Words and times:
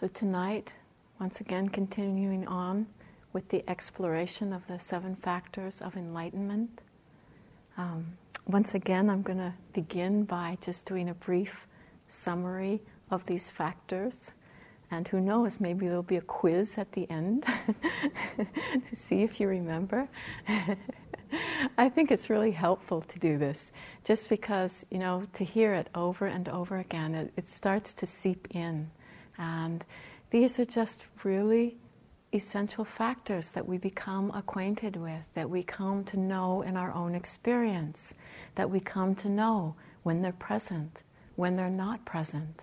So 0.00 0.08
tonight, 0.08 0.72
once 1.20 1.38
again, 1.38 1.68
continuing 1.68 2.48
on 2.48 2.88
with 3.32 3.48
the 3.50 3.62
exploration 3.70 4.52
of 4.52 4.66
the 4.66 4.76
seven 4.76 5.14
factors 5.14 5.80
of 5.80 5.96
enlightenment. 5.96 6.80
Um, 7.76 8.04
once 8.48 8.74
again, 8.74 9.08
I'm 9.08 9.22
going 9.22 9.38
to 9.38 9.54
begin 9.72 10.24
by 10.24 10.58
just 10.60 10.84
doing 10.84 11.10
a 11.10 11.14
brief 11.14 11.52
summary 12.08 12.82
of 13.12 13.24
these 13.26 13.48
factors. 13.48 14.32
And 14.90 15.06
who 15.06 15.20
knows, 15.20 15.60
maybe 15.60 15.86
there'll 15.86 16.02
be 16.02 16.16
a 16.16 16.22
quiz 16.22 16.74
at 16.76 16.90
the 16.90 17.08
end 17.08 17.44
to 18.36 18.96
see 18.96 19.22
if 19.22 19.38
you 19.38 19.46
remember. 19.46 20.08
I 21.78 21.88
think 21.88 22.10
it's 22.10 22.28
really 22.28 22.50
helpful 22.50 23.02
to 23.02 23.18
do 23.20 23.38
this 23.38 23.70
just 24.02 24.28
because, 24.28 24.84
you 24.90 24.98
know, 24.98 25.24
to 25.34 25.44
hear 25.44 25.72
it 25.72 25.88
over 25.94 26.26
and 26.26 26.48
over 26.48 26.78
again, 26.78 27.14
it, 27.14 27.32
it 27.36 27.48
starts 27.48 27.92
to 27.92 28.06
seep 28.06 28.48
in. 28.50 28.90
And 29.38 29.84
these 30.30 30.58
are 30.58 30.64
just 30.64 31.00
really 31.22 31.76
essential 32.32 32.84
factors 32.84 33.50
that 33.50 33.66
we 33.66 33.78
become 33.78 34.30
acquainted 34.32 34.96
with, 34.96 35.22
that 35.34 35.48
we 35.48 35.62
come 35.62 36.04
to 36.04 36.18
know 36.18 36.62
in 36.62 36.76
our 36.76 36.92
own 36.92 37.14
experience, 37.14 38.14
that 38.56 38.68
we 38.68 38.80
come 38.80 39.14
to 39.14 39.28
know 39.28 39.74
when 40.02 40.20
they're 40.20 40.32
present, 40.32 40.98
when 41.36 41.56
they're 41.56 41.70
not 41.70 42.04
present, 42.04 42.60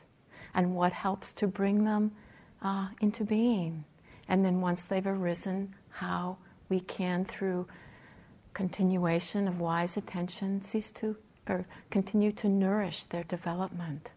and 0.53 0.75
what 0.75 0.91
helps 0.91 1.31
to 1.31 1.47
bring 1.47 1.85
them 1.85 2.11
uh, 2.61 2.87
into 2.99 3.23
being. 3.23 3.83
And 4.27 4.43
then 4.43 4.61
once 4.61 4.83
they've 4.83 5.07
arisen, 5.07 5.73
how 5.89 6.37
we 6.69 6.81
can, 6.81 7.25
through 7.25 7.67
continuation 8.53 9.47
of 9.47 9.59
wise 9.59 9.95
attention, 9.95 10.61
cease 10.61 10.91
to 10.91 11.15
or 11.47 11.65
continue 11.89 12.31
to 12.31 12.47
nourish 12.47 13.03
their 13.09 13.23
development. 13.23 14.09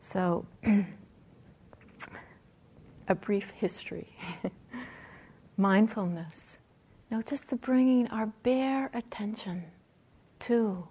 So, 0.00 0.46
a 3.08 3.14
brief 3.14 3.50
history. 3.54 4.16
Mindfulness. 5.56 6.58
No, 7.10 7.22
just 7.22 7.48
the 7.48 7.56
bringing 7.56 8.08
our 8.08 8.26
bare 8.42 8.90
attention 8.92 9.64
to 10.40 10.86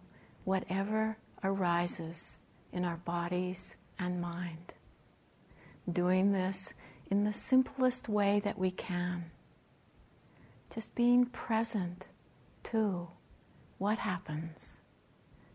whatever 0.45 1.17
arises 1.43 2.37
in 2.71 2.85
our 2.85 2.97
bodies 2.97 3.73
and 3.99 4.21
mind. 4.21 4.73
Doing 5.91 6.31
this 6.31 6.69
in 7.11 7.23
the 7.23 7.33
simplest 7.33 8.09
way 8.09 8.41
that 8.43 8.57
we 8.57 8.71
can. 8.71 9.25
Just 10.73 10.95
being 10.95 11.25
present 11.25 12.05
to 12.65 13.07
what 13.77 13.97
happens 13.97 14.77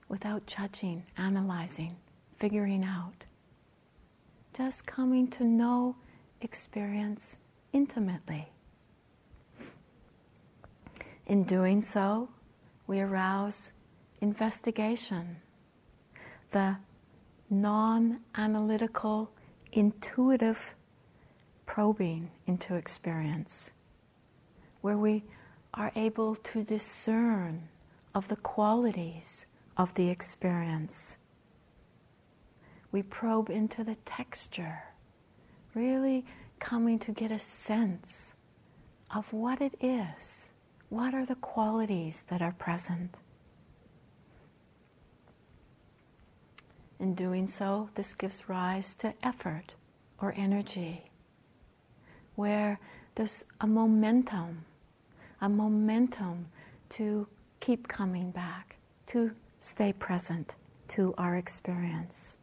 without 0.09 0.47
judging, 0.47 1.05
analyzing, 1.17 1.97
figuring 2.39 2.85
out. 2.85 3.25
Just 4.57 4.87
coming 4.87 5.29
to 5.29 5.45
know 5.45 5.97
experience 6.41 7.39
intimately. 7.73 8.49
In 11.27 11.45
doing 11.45 11.83
so, 11.83 12.29
we 12.87 13.01
arouse 13.01 13.69
investigation, 14.21 15.37
the 16.51 16.77
non 17.49 18.21
analytical, 18.35 19.31
intuitive 19.73 20.75
probing 21.67 22.31
into 22.47 22.75
experience, 22.75 23.71
where 24.81 24.99
we 24.99 25.23
are 25.75 25.93
able 25.95 26.35
to 26.35 26.65
discern 26.65 27.69
of 28.15 28.27
the 28.27 28.37
qualities 28.37 29.47
of 29.77 29.95
the 29.95 30.09
experience. 30.09 31.17
We 32.91 33.03
probe 33.03 33.51
into 33.51 33.85
the 33.85 33.95
texture 34.05 34.90
really 35.75 36.25
coming 36.59 36.99
to 37.01 37.13
get 37.13 37.31
a 37.31 37.39
sense 37.39 38.33
of 39.15 39.33
what 39.33 39.61
it 39.61 39.75
is. 39.81 40.49
What 40.89 41.15
are 41.15 41.27
the 41.27 41.37
qualities 41.37 42.25
that 42.29 42.43
are 42.43 42.53
present? 42.53 43.17
In 46.99 47.15
doing 47.15 47.49
so, 47.49 47.89
this 47.95 48.13
gives 48.13 48.49
rise 48.49 48.93
to 48.95 49.15
effort 49.23 49.75
or 50.21 50.35
energy, 50.37 51.11
where 52.35 52.79
there's 53.15 53.43
a 53.61 53.67
momentum, 53.67 54.65
a 55.41 55.49
momentum 55.49 56.47
to 56.91 57.27
keep 57.61 57.89
coming 57.89 58.31
back, 58.31 58.77
to 59.07 59.31
stay 59.61 59.93
present 59.93 60.57
to 60.89 61.15
our 61.17 61.37
experience 61.37 62.37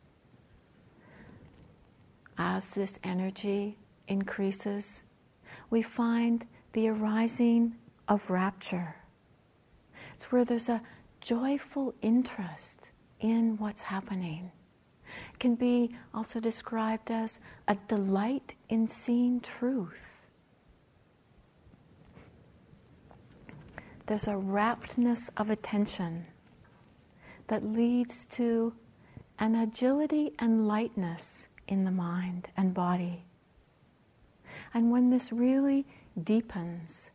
as 2.37 2.65
this 2.67 2.93
energy 3.03 3.77
increases, 4.07 5.01
we 5.69 5.81
find 5.81 6.45
the 6.73 6.87
arising 6.89 7.75
of 8.07 8.29
rapture. 8.29 8.95
It's 10.15 10.31
where 10.31 10.45
there's 10.45 10.69
a 10.69 10.81
joyful 11.21 11.93
interest 12.01 12.79
in 13.19 13.57
what's 13.57 13.81
happening. 13.81 14.51
It 15.33 15.39
can 15.39 15.55
be 15.55 15.95
also 16.13 16.39
described 16.39 17.09
as 17.11 17.39
a 17.67 17.75
delight 17.87 18.53
in 18.69 18.87
seeing 18.87 19.39
truth. 19.39 19.99
There's 24.05 24.27
a 24.27 24.31
raptness 24.31 25.29
of 25.35 25.49
attention 25.49 26.27
that 27.47 27.65
leads 27.65 28.25
to 28.31 28.73
an 29.39 29.55
agility 29.55 30.33
and 30.39 30.67
lightness 30.67 31.47
in 31.67 31.83
the 31.83 31.91
mind 31.91 32.47
and 32.57 32.73
body. 32.73 33.23
And 34.73 34.91
when 34.91 35.09
this 35.09 35.31
really 35.31 35.85
deepens, 36.23 37.09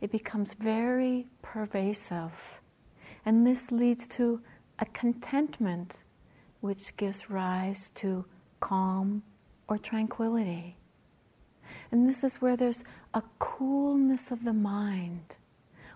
it 0.00 0.10
becomes 0.10 0.52
very 0.54 1.26
pervasive. 1.42 2.32
And 3.24 3.46
this 3.46 3.70
leads 3.70 4.06
to 4.08 4.40
a 4.78 4.86
contentment 4.86 5.96
which 6.60 6.96
gives 6.96 7.30
rise 7.30 7.90
to 7.96 8.24
calm 8.60 9.22
or 9.68 9.78
tranquility. 9.78 10.76
And 11.90 12.08
this 12.08 12.24
is 12.24 12.36
where 12.36 12.56
there's 12.56 12.84
a 13.14 13.22
coolness 13.38 14.30
of 14.30 14.44
the 14.44 14.52
mind 14.52 15.34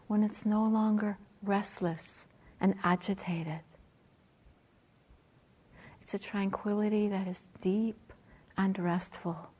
when 0.06 0.22
it's 0.22 0.44
no 0.47 0.65
longer 0.65 1.19
restless 1.43 2.26
and 2.60 2.75
agitated. 2.82 3.60
A 6.12 6.19
tranquility 6.19 7.06
that 7.06 7.28
is 7.28 7.44
deep 7.60 8.12
and 8.59 8.76
restful. 8.81 9.50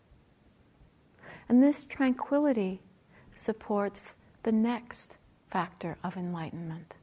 And 1.49 1.63
this 1.63 1.85
tranquility 1.85 2.81
supports 3.37 4.15
the 4.43 4.51
next 4.51 5.17
factor 5.49 5.97
of 6.03 6.17
enlightenment, 6.17 6.95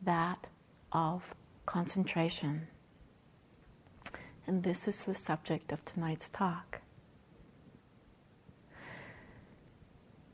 that 0.00 0.46
of 0.90 1.22
concentration. 1.66 2.68
And 4.46 4.62
this 4.62 4.88
is 4.88 5.04
the 5.04 5.14
subject 5.14 5.70
of 5.70 5.84
tonight's 5.84 6.30
talk. 6.30 6.80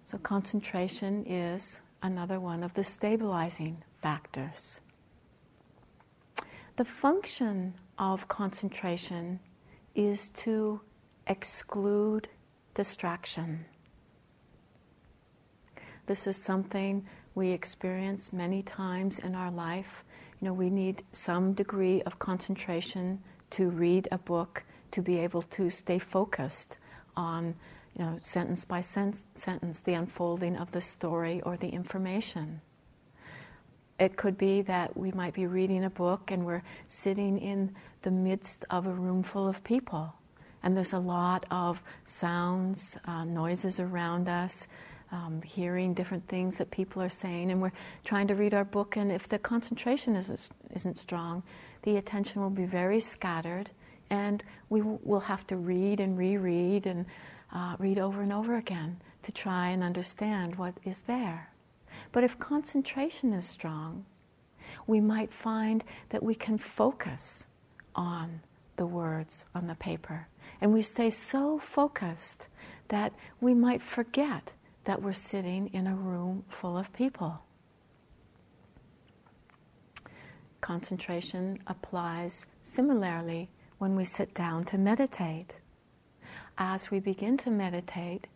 So, 0.04 0.16
concentration 0.18 1.24
is 1.26 1.78
another 2.04 2.38
one 2.38 2.62
of 2.62 2.72
the 2.74 2.84
stabilizing 2.84 3.82
factors. 4.00 4.78
The 6.76 6.84
function 6.84 7.74
of 7.98 8.28
concentration 8.28 9.40
is 9.94 10.30
to 10.30 10.80
exclude 11.26 12.28
distraction. 12.74 13.64
This 16.06 16.26
is 16.26 16.36
something 16.36 17.06
we 17.34 17.50
experience 17.50 18.32
many 18.32 18.62
times 18.62 19.18
in 19.18 19.34
our 19.34 19.50
life. 19.50 20.04
You 20.40 20.48
know, 20.48 20.54
we 20.54 20.70
need 20.70 21.04
some 21.12 21.52
degree 21.52 22.02
of 22.02 22.18
concentration 22.18 23.22
to 23.50 23.70
read 23.70 24.08
a 24.10 24.18
book, 24.18 24.64
to 24.90 25.02
be 25.02 25.18
able 25.18 25.42
to 25.42 25.70
stay 25.70 25.98
focused 25.98 26.76
on, 27.16 27.54
you 27.96 28.04
know, 28.04 28.18
sentence 28.20 28.64
by 28.64 28.80
sen- 28.80 29.14
sentence, 29.36 29.80
the 29.80 29.94
unfolding 29.94 30.56
of 30.56 30.72
the 30.72 30.80
story 30.80 31.40
or 31.42 31.56
the 31.56 31.68
information. 31.68 32.60
It 34.02 34.16
could 34.16 34.36
be 34.36 34.62
that 34.62 34.96
we 34.96 35.12
might 35.12 35.32
be 35.32 35.46
reading 35.46 35.84
a 35.84 35.90
book 35.90 36.32
and 36.32 36.44
we're 36.44 36.64
sitting 36.88 37.38
in 37.38 37.72
the 38.02 38.10
midst 38.10 38.64
of 38.68 38.88
a 38.88 38.92
room 38.92 39.22
full 39.22 39.46
of 39.46 39.62
people. 39.62 40.12
And 40.64 40.76
there's 40.76 40.92
a 40.92 40.98
lot 40.98 41.44
of 41.52 41.80
sounds, 42.04 42.96
uh, 43.04 43.22
noises 43.22 43.78
around 43.78 44.28
us, 44.28 44.66
um, 45.12 45.40
hearing 45.42 45.94
different 45.94 46.26
things 46.26 46.58
that 46.58 46.68
people 46.72 47.00
are 47.00 47.08
saying. 47.08 47.52
And 47.52 47.62
we're 47.62 47.70
trying 48.04 48.26
to 48.26 48.34
read 48.34 48.54
our 48.54 48.64
book, 48.64 48.96
and 48.96 49.12
if 49.12 49.28
the 49.28 49.38
concentration 49.38 50.16
isn't, 50.16 50.48
isn't 50.74 50.98
strong, 50.98 51.44
the 51.82 51.98
attention 51.98 52.42
will 52.42 52.50
be 52.50 52.64
very 52.64 52.98
scattered, 52.98 53.70
and 54.10 54.42
we 54.68 54.82
will 54.82 55.20
have 55.20 55.46
to 55.46 55.56
read 55.56 56.00
and 56.00 56.18
reread 56.18 56.88
and 56.88 57.06
uh, 57.52 57.76
read 57.78 58.00
over 58.00 58.20
and 58.20 58.32
over 58.32 58.56
again 58.56 59.00
to 59.22 59.30
try 59.30 59.68
and 59.68 59.84
understand 59.84 60.56
what 60.56 60.74
is 60.84 61.02
there. 61.06 61.51
But 62.12 62.24
if 62.24 62.38
concentration 62.38 63.32
is 63.32 63.46
strong, 63.46 64.04
we 64.86 65.00
might 65.00 65.32
find 65.32 65.82
that 66.10 66.22
we 66.22 66.34
can 66.34 66.58
focus 66.58 67.44
on 67.94 68.40
the 68.76 68.86
words 68.86 69.44
on 69.54 69.66
the 69.66 69.74
paper 69.74 70.28
And 70.62 70.72
we 70.72 70.82
stay 70.82 71.10
so 71.10 71.58
focused 71.58 72.46
that 72.88 73.12
we 73.40 73.52
might 73.52 73.82
forget 73.82 74.52
that 74.84 75.02
we're 75.02 75.12
sitting 75.12 75.68
in 75.72 75.88
a 75.88 75.94
room 75.94 76.44
full 76.48 76.78
of 76.78 76.92
people. 76.92 77.40
Concentration 80.60 81.58
applies 81.66 82.46
similarly 82.60 83.50
when 83.78 83.96
we 83.96 84.04
sit 84.04 84.34
down 84.34 84.64
to 84.66 84.78
meditate. 84.78 85.56
As 86.56 86.92
we 86.92 87.00
begin 87.00 87.36
to 87.38 87.50
meditate, 87.50 88.28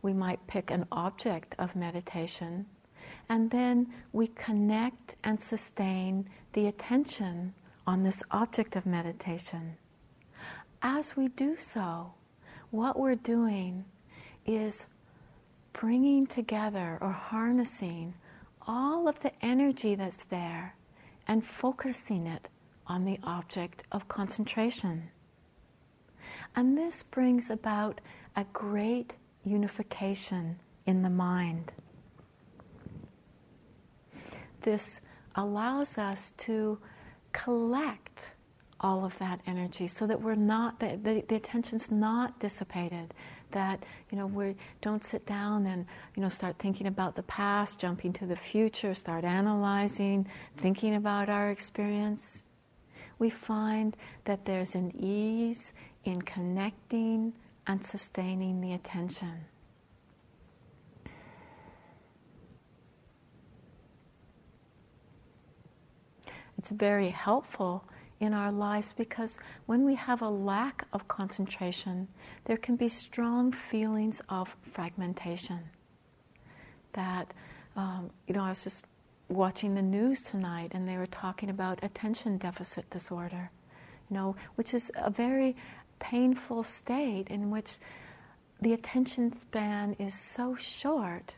we 0.00 0.14
might 0.14 0.46
pick 0.46 0.70
an 0.70 0.86
object 0.90 1.54
of 1.58 1.76
meditation 1.76 2.64
and 3.28 3.50
then 3.50 3.92
we 4.12 4.28
connect 4.28 5.16
and 5.24 5.40
sustain 5.40 6.28
the 6.52 6.66
attention 6.66 7.54
on 7.86 8.02
this 8.02 8.22
object 8.30 8.76
of 8.76 8.86
meditation. 8.86 9.76
As 10.82 11.16
we 11.16 11.28
do 11.28 11.56
so, 11.58 12.12
what 12.70 12.98
we're 12.98 13.14
doing 13.14 13.84
is 14.46 14.84
bringing 15.72 16.26
together 16.26 16.98
or 17.00 17.12
harnessing 17.12 18.14
all 18.66 19.08
of 19.08 19.20
the 19.20 19.32
energy 19.44 19.94
that's 19.94 20.24
there 20.24 20.74
and 21.26 21.46
focusing 21.46 22.26
it 22.26 22.48
on 22.86 23.04
the 23.04 23.18
object 23.22 23.82
of 23.92 24.08
concentration. 24.08 25.10
And 26.54 26.76
this 26.76 27.02
brings 27.02 27.50
about 27.50 28.00
a 28.36 28.44
great 28.52 29.14
unification 29.44 30.60
in 30.86 31.02
the 31.02 31.10
mind. 31.10 31.72
This 34.64 35.00
allows 35.34 35.98
us 35.98 36.32
to 36.38 36.78
collect 37.32 38.20
all 38.80 39.04
of 39.04 39.16
that 39.18 39.40
energy 39.46 39.86
so 39.88 40.06
that 40.06 40.20
we're 40.20 40.34
not, 40.34 40.80
the, 40.80 40.98
the, 41.02 41.22
the 41.28 41.36
attention's 41.36 41.90
not 41.90 42.38
dissipated, 42.40 43.12
that 43.52 43.82
you 44.10 44.18
know 44.18 44.26
we 44.26 44.56
don't 44.82 45.04
sit 45.04 45.24
down 45.26 45.66
and 45.66 45.86
you 46.16 46.22
know 46.22 46.28
start 46.28 46.56
thinking 46.58 46.86
about 46.88 47.14
the 47.14 47.22
past 47.22 47.78
jumping 47.78 48.12
to 48.12 48.26
the 48.26 48.34
future 48.34 48.94
start 48.94 49.22
analyzing 49.22 50.26
thinking 50.60 50.96
about 50.96 51.28
our 51.28 51.50
experience. 51.50 52.42
We 53.20 53.30
find 53.30 53.96
that 54.24 54.44
there's 54.44 54.74
an 54.74 54.92
ease 54.98 55.72
in 56.04 56.20
connecting 56.22 57.32
and 57.66 57.84
sustaining 57.84 58.60
the 58.60 58.72
attention 58.72 59.44
it's 66.64 66.70
very 66.70 67.10
helpful 67.10 67.84
in 68.20 68.32
our 68.32 68.50
lives 68.50 68.94
because 68.96 69.36
when 69.66 69.84
we 69.84 69.94
have 69.96 70.22
a 70.22 70.28
lack 70.30 70.86
of 70.94 71.06
concentration, 71.08 72.08
there 72.46 72.56
can 72.56 72.74
be 72.74 72.88
strong 72.88 73.52
feelings 73.52 74.22
of 74.30 74.56
fragmentation. 74.72 75.58
That, 76.94 77.34
um, 77.76 78.08
you 78.26 78.34
know, 78.34 78.44
I 78.44 78.48
was 78.48 78.64
just 78.64 78.86
watching 79.28 79.74
the 79.74 79.82
news 79.82 80.22
tonight 80.22 80.70
and 80.72 80.88
they 80.88 80.96
were 80.96 81.06
talking 81.08 81.50
about 81.50 81.84
attention 81.84 82.38
deficit 82.38 82.88
disorder, 82.88 83.50
you 84.08 84.16
know, 84.16 84.34
which 84.54 84.72
is 84.72 84.90
a 84.94 85.10
very 85.10 85.54
painful 85.98 86.64
state 86.64 87.28
in 87.28 87.50
which 87.50 87.72
the 88.62 88.72
attention 88.72 89.38
span 89.38 89.96
is 89.98 90.14
so 90.14 90.56
short 90.58 91.34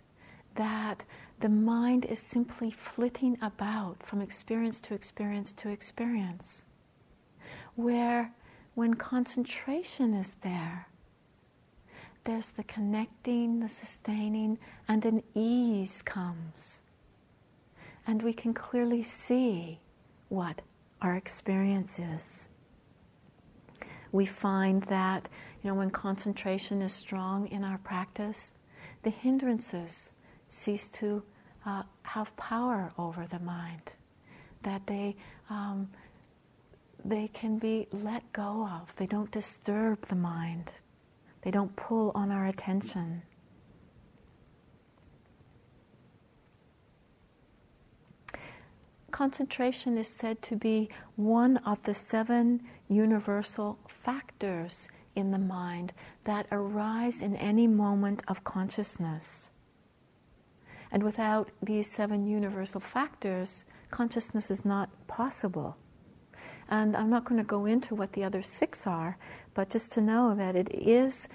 that 0.55 1.03
the 1.41 1.49
mind 1.49 2.05
is 2.07 2.19
simply 2.19 2.71
flitting 2.71 3.37
about 3.43 4.03
from 4.03 4.21
experience 4.23 4.81
to 4.81 4.95
experience 4.95 5.53
to 5.53 5.69
experience 5.69 6.63
where 7.77 8.33
when 8.75 8.95
concentration 8.95 10.15
is 10.15 10.35
there, 10.43 10.89
there's 12.25 12.49
the 12.49 12.65
connecting, 12.65 13.61
the 13.61 13.69
sustaining, 13.69 14.59
and 14.89 15.05
an 15.05 15.23
ease 15.35 16.03
comes. 16.03 16.81
And 18.07 18.23
we 18.23 18.33
can 18.33 18.53
clearly 18.53 19.03
see 19.03 19.81
what 20.29 20.63
our 21.01 21.15
experience 21.15 21.99
is. 21.99 22.49
We 24.11 24.27
find 24.27 24.83
that, 24.85 25.29
you 25.63 25.71
know, 25.71 25.77
when 25.77 25.91
concentration 25.91 26.83
is 26.83 26.93
strong 26.93 27.47
in 27.49 27.63
our 27.63 27.79
practice, 27.79 28.53
the 29.03 29.11
hindrances 29.11 30.11
cease 30.49 30.89
to 30.89 31.23
uh, 31.65 31.83
have 32.03 32.35
power 32.37 32.93
over 32.99 33.27
the 33.31 33.39
mind. 33.41 33.83
That 34.63 34.83
they 34.87 35.17
um, 35.51 35.89
they 37.05 37.29
can 37.29 37.59
be 37.59 37.87
let 37.93 38.33
go 38.33 38.67
of. 38.67 38.93
They 38.97 39.07
don't 39.07 39.31
disturb 39.31 40.07
the 40.09 40.17
mind. 40.17 40.73
They 41.43 41.51
don't 41.51 41.75
pull 41.77 42.11
on 42.15 42.33
our 42.33 42.47
attention. 42.47 43.23
Concentration 49.13 49.97
is 49.97 50.09
said 50.09 50.43
to 50.43 50.57
be 50.57 50.89
one 51.15 51.57
of 51.59 51.83
the 51.85 51.95
seven 51.95 52.61
universal 52.89 53.79
factors 53.89 54.89
in 55.15 55.31
the 55.31 55.39
mind 55.39 55.93
that 56.25 56.47
arise 56.53 57.23
in 57.23 57.37
any 57.37 57.67
moment 57.67 58.23
of 58.29 58.45
consciousness. 58.45 59.51
And 60.93 61.03
without 61.03 61.51
these 61.63 61.91
seven 61.91 62.27
universal 62.27 62.81
factors, 62.81 63.65
consciousness 63.91 64.51
is 64.51 64.65
not 64.65 64.89
possible. 65.07 65.77
And 66.69 66.97
I'm 66.97 67.11
not 67.11 67.25
going 67.25 67.39
to 67.39 67.47
go 67.47 67.67
into 67.67 67.95
what 67.95 68.13
the 68.13 68.25
other 68.25 68.43
six 68.43 68.87
are, 68.87 69.17
but 69.55 69.71
just 69.71 69.93
to 69.93 70.01
know 70.01 70.35
that 70.35 70.57
it 70.57 70.69
is 70.75 71.29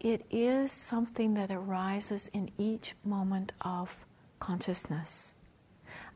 it 0.00 0.24
is 0.30 0.70
something 0.70 1.34
that 1.34 1.50
arises 1.50 2.30
in 2.32 2.50
each 2.56 2.94
moment 3.04 3.50
of 3.62 4.06
consciousness. 4.38 5.34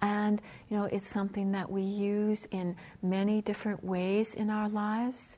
And 0.00 0.40
you 0.68 0.76
know, 0.76 0.84
it's 0.84 1.08
something 1.08 1.50
that 1.52 1.70
we 1.70 1.82
use 1.82 2.46
in 2.52 2.76
many 3.02 3.42
different 3.42 3.82
ways 3.82 4.34
in 4.34 4.50
our 4.50 4.68
lives. 4.68 5.36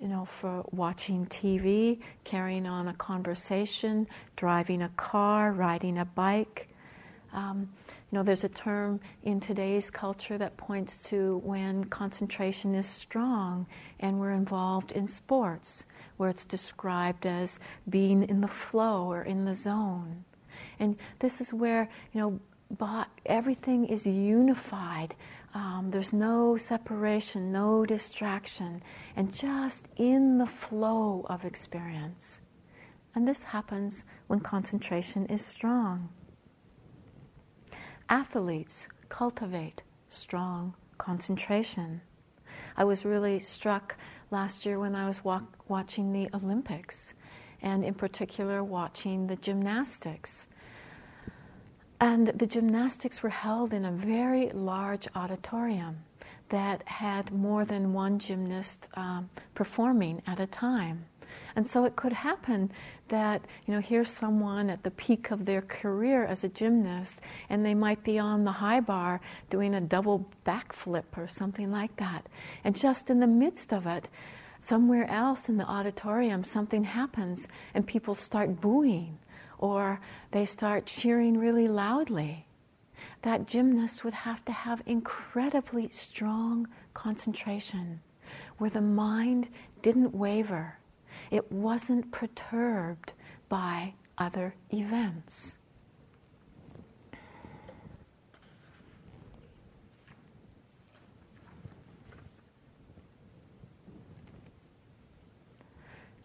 You 0.00 0.08
know, 0.08 0.28
for 0.40 0.64
watching 0.72 1.26
TV, 1.26 2.00
carrying 2.24 2.66
on 2.66 2.88
a 2.88 2.94
conversation, 2.94 4.06
driving 4.36 4.82
a 4.82 4.90
car, 4.90 5.52
riding 5.52 5.98
a 5.98 6.04
bike. 6.04 6.68
Um, 7.32 7.70
you 8.10 8.18
know, 8.18 8.22
there's 8.22 8.44
a 8.44 8.48
term 8.48 9.00
in 9.24 9.40
today's 9.40 9.90
culture 9.90 10.38
that 10.38 10.56
points 10.56 10.98
to 11.08 11.40
when 11.44 11.84
concentration 11.84 12.74
is 12.74 12.86
strong 12.86 13.66
and 14.00 14.20
we're 14.20 14.32
involved 14.32 14.92
in 14.92 15.08
sports, 15.08 15.84
where 16.18 16.30
it's 16.30 16.44
described 16.44 17.26
as 17.26 17.58
being 17.88 18.22
in 18.24 18.40
the 18.40 18.48
flow 18.48 19.10
or 19.10 19.22
in 19.22 19.44
the 19.44 19.54
zone. 19.54 20.24
And 20.78 20.96
this 21.18 21.40
is 21.40 21.52
where, 21.52 21.88
you 22.12 22.20
know, 22.20 22.40
everything 23.26 23.86
is 23.86 24.06
unified. 24.06 25.14
Um, 25.56 25.88
there's 25.90 26.12
no 26.12 26.58
separation, 26.58 27.50
no 27.50 27.86
distraction, 27.86 28.82
and 29.16 29.32
just 29.32 29.86
in 29.96 30.36
the 30.36 30.46
flow 30.46 31.24
of 31.30 31.46
experience. 31.46 32.42
And 33.14 33.26
this 33.26 33.42
happens 33.42 34.04
when 34.26 34.40
concentration 34.40 35.24
is 35.26 35.42
strong. 35.42 36.10
Athletes 38.10 38.86
cultivate 39.08 39.80
strong 40.10 40.74
concentration. 40.98 42.02
I 42.76 42.84
was 42.84 43.06
really 43.06 43.40
struck 43.40 43.96
last 44.30 44.66
year 44.66 44.78
when 44.78 44.94
I 44.94 45.08
was 45.08 45.22
watching 45.24 46.12
the 46.12 46.28
Olympics, 46.36 47.14
and 47.62 47.82
in 47.82 47.94
particular, 47.94 48.62
watching 48.62 49.26
the 49.26 49.36
gymnastics. 49.36 50.48
And 52.00 52.28
the 52.28 52.46
gymnastics 52.46 53.22
were 53.22 53.30
held 53.30 53.72
in 53.72 53.84
a 53.84 53.92
very 53.92 54.50
large 54.50 55.08
auditorium 55.14 55.96
that 56.50 56.86
had 56.86 57.32
more 57.32 57.64
than 57.64 57.92
one 57.92 58.18
gymnast 58.18 58.88
um, 58.94 59.30
performing 59.54 60.22
at 60.26 60.38
a 60.38 60.46
time. 60.46 61.06
And 61.56 61.66
so 61.66 61.84
it 61.84 61.96
could 61.96 62.12
happen 62.12 62.70
that, 63.08 63.42
you 63.66 63.74
know, 63.74 63.80
here's 63.80 64.10
someone 64.10 64.68
at 64.68 64.82
the 64.82 64.90
peak 64.90 65.30
of 65.30 65.44
their 65.44 65.62
career 65.62 66.24
as 66.24 66.44
a 66.44 66.48
gymnast, 66.48 67.20
and 67.48 67.64
they 67.64 67.74
might 67.74 68.04
be 68.04 68.18
on 68.18 68.44
the 68.44 68.52
high 68.52 68.80
bar 68.80 69.20
doing 69.48 69.74
a 69.74 69.80
double 69.80 70.28
backflip 70.46 71.04
or 71.16 71.28
something 71.28 71.72
like 71.72 71.96
that. 71.96 72.26
And 72.64 72.76
just 72.76 73.10
in 73.10 73.20
the 73.20 73.26
midst 73.26 73.72
of 73.72 73.86
it, 73.86 74.06
somewhere 74.58 75.10
else 75.10 75.48
in 75.48 75.56
the 75.56 75.64
auditorium, 75.64 76.44
something 76.44 76.84
happens, 76.84 77.48
and 77.74 77.86
people 77.86 78.14
start 78.14 78.60
booing, 78.60 79.18
or 79.58 80.00
they 80.32 80.46
start 80.46 80.86
cheering 80.86 81.38
really 81.38 81.68
loudly. 81.68 82.46
That 83.22 83.46
gymnast 83.46 84.04
would 84.04 84.14
have 84.14 84.44
to 84.44 84.52
have 84.52 84.82
incredibly 84.86 85.88
strong 85.90 86.68
concentration 86.94 88.00
where 88.58 88.70
the 88.70 88.80
mind 88.80 89.48
didn't 89.82 90.14
waver 90.14 90.78
it 91.30 91.50
wasn't 91.50 92.12
perturbed 92.12 93.12
by 93.48 93.94
other 94.18 94.54
events. 94.70 95.55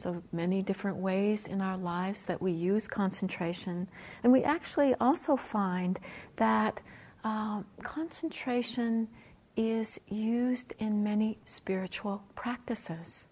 So 0.01 0.23
many 0.31 0.63
different 0.63 0.97
ways 0.97 1.45
in 1.45 1.61
our 1.61 1.77
lives 1.77 2.23
that 2.23 2.41
we 2.41 2.51
use 2.51 2.87
concentration. 2.87 3.87
And 4.23 4.33
we 4.33 4.43
actually 4.43 4.95
also 4.95 5.35
find 5.35 5.99
that 6.37 6.79
uh, 7.23 7.61
concentration 7.83 9.07
is 9.55 9.99
used 10.07 10.73
in 10.79 11.03
many 11.03 11.37
spiritual 11.45 12.23
practices. 12.33 13.27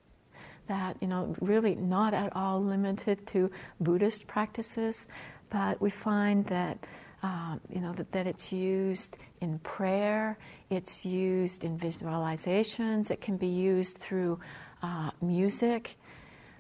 That, 0.67 0.95
you 1.01 1.07
know, 1.07 1.35
really 1.41 1.73
not 1.73 2.13
at 2.13 2.35
all 2.35 2.63
limited 2.63 3.25
to 3.27 3.49
Buddhist 3.79 4.27
practices, 4.27 5.07
but 5.49 5.81
we 5.81 5.89
find 5.89 6.45
that, 6.45 6.77
uh, 7.23 7.55
you 7.73 7.81
know, 7.81 7.93
that, 7.93 8.11
that 8.11 8.27
it's 8.27 8.51
used 8.51 9.17
in 9.41 9.57
prayer, 9.59 10.38
it's 10.69 11.03
used 11.03 11.63
in 11.63 11.79
visualizations, 11.79 13.09
it 13.09 13.21
can 13.21 13.38
be 13.38 13.47
used 13.47 13.97
through 13.97 14.39
uh, 14.83 15.09
music, 15.19 15.97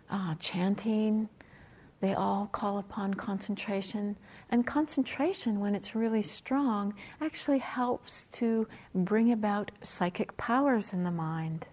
uh, 0.09 0.35
chanting. 0.39 1.29
They 2.01 2.13
all 2.13 2.47
call 2.51 2.77
upon 2.77 3.13
concentration. 3.13 4.15
And 4.49 4.65
concentration, 4.65 5.59
when 5.59 5.75
it's 5.75 5.95
really 5.95 6.23
strong, 6.23 6.93
actually 7.21 7.59
helps 7.59 8.25
to 8.33 8.67
bring 8.95 9.31
about 9.31 9.71
psychic 9.83 10.35
powers 10.37 10.93
in 10.93 11.03
the 11.03 11.11
mind. 11.11 11.67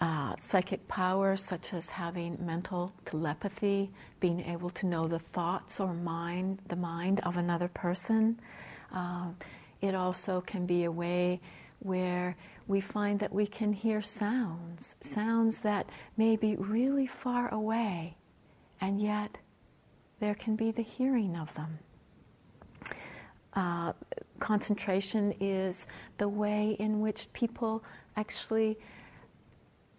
Uh, 0.00 0.34
psychic 0.38 0.86
powers 0.86 1.42
such 1.42 1.72
as 1.74 1.90
having 1.90 2.38
mental 2.40 2.92
telepathy, 3.04 3.90
being 4.20 4.40
able 4.44 4.70
to 4.70 4.86
know 4.86 5.08
the 5.08 5.18
thoughts 5.18 5.80
or 5.80 5.92
mind, 5.92 6.60
the 6.68 6.76
mind 6.76 7.20
of 7.20 7.36
another 7.36 7.68
person. 7.68 8.38
Uh, 8.94 9.28
it 9.80 9.94
also 9.94 10.40
can 10.40 10.66
be 10.66 10.84
a 10.84 10.90
way 10.90 11.40
where 11.80 12.36
we 12.66 12.80
find 12.80 13.18
that 13.20 13.32
we 13.32 13.46
can 13.46 13.72
hear 13.72 14.02
sounds, 14.02 14.94
sounds 15.00 15.58
that 15.60 15.88
may 16.16 16.36
be 16.36 16.56
really 16.56 17.06
far 17.06 17.52
away, 17.54 18.16
and 18.80 19.00
yet 19.00 19.38
there 20.20 20.34
can 20.34 20.56
be 20.56 20.70
the 20.70 20.82
hearing 20.82 21.36
of 21.36 21.52
them. 21.54 21.78
Uh, 23.54 23.92
concentration 24.38 25.32
is 25.40 25.86
the 26.18 26.28
way 26.28 26.76
in 26.78 27.00
which 27.00 27.32
people 27.32 27.82
actually 28.16 28.78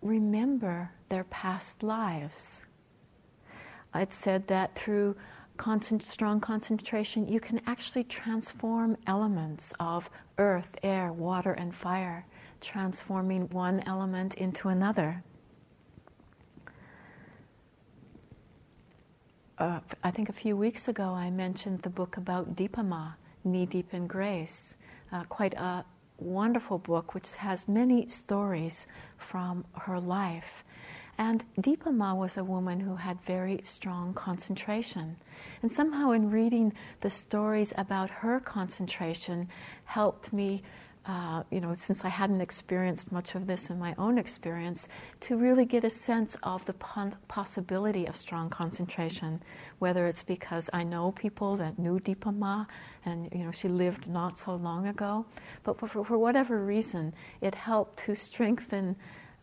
remember 0.02 0.92
their 1.10 1.24
past 1.26 1.82
lives. 1.82 2.62
It's 3.96 4.16
said 4.16 4.48
that 4.48 4.76
through 4.76 5.16
strong 6.02 6.40
concentration, 6.40 7.28
you 7.28 7.40
can 7.40 7.62
actually 7.68 8.04
transform 8.06 8.98
elements 9.08 9.74
of 9.80 10.10
earth, 10.38 10.70
air, 10.84 11.12
water, 11.12 11.52
and 11.52 11.76
fire, 11.76 12.26
transforming 12.62 13.50
one 13.50 13.82
element 13.86 14.34
into 14.36 14.70
another. 14.70 15.24
Uh, 19.58 19.82
I 20.04 20.12
think 20.12 20.30
a 20.30 20.34
few 20.34 20.56
weeks 20.56 20.88
ago 20.88 21.10
I 21.10 21.30
mentioned 21.30 21.82
the 21.82 21.90
book 21.90 22.16
about 22.16 22.56
Dipa 22.56 22.86
Ma, 22.86 23.12
Knee 23.44 23.66
Deep 23.66 23.94
in 23.94 24.08
Grace. 24.08 24.76
Uh, 25.12 25.24
quite 25.26 25.54
a 25.56 25.84
wonderful 26.18 26.78
book 26.78 27.14
which 27.14 27.30
has 27.34 27.68
many 27.68 28.08
stories 28.08 28.86
from 29.18 29.66
her 29.74 30.00
life. 30.00 30.64
And 31.20 31.44
Dipa 31.60 31.94
Ma 31.94 32.14
was 32.14 32.38
a 32.38 32.44
woman 32.46 32.80
who 32.80 32.96
had 32.96 33.20
very 33.28 33.60
strong 33.66 34.14
concentration. 34.14 35.18
And 35.62 35.70
somehow, 35.70 36.12
in 36.12 36.32
reading 36.32 36.72
the 37.02 37.10
stories 37.10 37.74
about 37.78 38.10
her 38.10 38.40
concentration, 38.40 39.50
helped 39.84 40.32
me, 40.32 40.64
uh, 41.06 41.44
you 41.52 41.60
know, 41.60 41.76
since 41.76 42.06
I 42.06 42.08
hadn't 42.08 42.40
experienced 42.40 43.12
much 43.12 43.36
of 43.36 43.48
this 43.48 43.70
in 43.70 43.78
my 43.78 43.94
own 43.98 44.18
experience, 44.18 44.88
to 45.20 45.36
really 45.36 45.66
get 45.66 45.84
a 45.84 45.90
sense 45.90 46.38
of 46.44 46.64
the 46.64 46.76
possibility 47.28 48.06
of 48.06 48.16
strong 48.16 48.50
concentration. 48.50 49.42
Whether 49.80 50.08
it's 50.08 50.24
because 50.24 50.70
I 50.72 50.84
know 50.84 51.12
people 51.12 51.58
that 51.58 51.78
knew 51.78 52.00
Dipa 52.00 52.34
Ma, 52.34 52.64
and 53.04 53.28
you 53.34 53.44
know, 53.44 53.52
she 53.52 53.68
lived 53.68 54.08
not 54.08 54.40
so 54.40 54.56
long 54.56 54.88
ago, 54.88 55.26
but 55.66 55.78
for, 55.78 55.90
for 55.90 56.18
whatever 56.18 56.64
reason, 56.64 57.14
it 57.42 57.56
helped 57.56 58.06
to 58.06 58.16
strengthen 58.16 58.96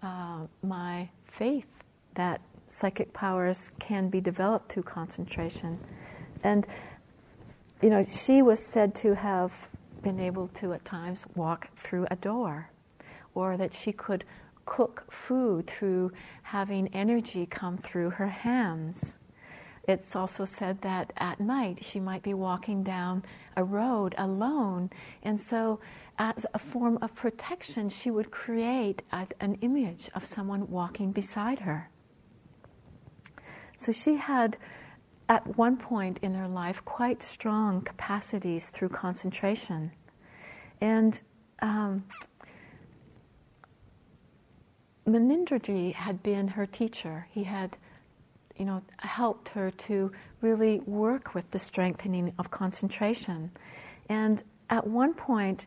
uh, 0.02 0.46
my 0.62 1.10
faith 1.36 1.66
that 2.14 2.40
psychic 2.68 3.12
powers 3.12 3.70
can 3.78 4.08
be 4.08 4.20
developed 4.20 4.72
through 4.72 4.82
concentration. 4.82 5.78
And, 6.42 6.66
you 7.82 7.90
know, 7.90 8.02
she 8.02 8.42
was 8.42 8.64
said 8.64 8.94
to 8.96 9.14
have 9.14 9.68
been 10.02 10.18
able 10.18 10.48
to 10.48 10.72
at 10.72 10.84
times 10.84 11.24
walk 11.34 11.68
through 11.76 12.06
a 12.10 12.16
door, 12.16 12.70
or 13.34 13.56
that 13.56 13.74
she 13.74 13.92
could 13.92 14.24
cook 14.64 15.04
food 15.10 15.66
through 15.66 16.10
having 16.42 16.88
energy 16.94 17.46
come 17.46 17.78
through 17.78 18.10
her 18.10 18.28
hands. 18.28 19.16
It's 19.88 20.16
also 20.16 20.44
said 20.44 20.80
that 20.82 21.12
at 21.16 21.40
night 21.40 21.84
she 21.84 22.00
might 22.00 22.22
be 22.22 22.34
walking 22.34 22.82
down 22.82 23.24
a 23.56 23.62
road 23.62 24.14
alone, 24.18 24.90
and 25.22 25.40
so 25.40 25.80
as 26.18 26.46
a 26.54 26.58
form 26.58 26.98
of 27.02 27.14
protection, 27.14 27.88
she 27.88 28.10
would 28.10 28.30
create 28.30 29.02
an 29.12 29.58
image 29.60 30.08
of 30.14 30.24
someone 30.24 30.68
walking 30.70 31.12
beside 31.12 31.60
her. 31.60 31.90
So 33.76 33.92
she 33.92 34.16
had, 34.16 34.56
at 35.28 35.58
one 35.58 35.76
point 35.76 36.18
in 36.22 36.34
her 36.34 36.48
life, 36.48 36.82
quite 36.84 37.22
strong 37.22 37.82
capacities 37.82 38.70
through 38.70 38.88
concentration. 38.88 39.92
And 40.80 41.20
um, 41.60 42.04
Munindraji 45.06 45.92
had 45.94 46.22
been 46.22 46.48
her 46.48 46.64
teacher. 46.66 47.26
He 47.30 47.44
had, 47.44 47.76
you 48.58 48.64
know, 48.64 48.82
helped 48.98 49.48
her 49.50 49.70
to 49.70 50.12
really 50.40 50.80
work 50.80 51.34
with 51.34 51.50
the 51.50 51.58
strengthening 51.58 52.32
of 52.38 52.50
concentration. 52.50 53.50
And 54.08 54.42
at 54.70 54.86
one 54.86 55.14
point, 55.14 55.66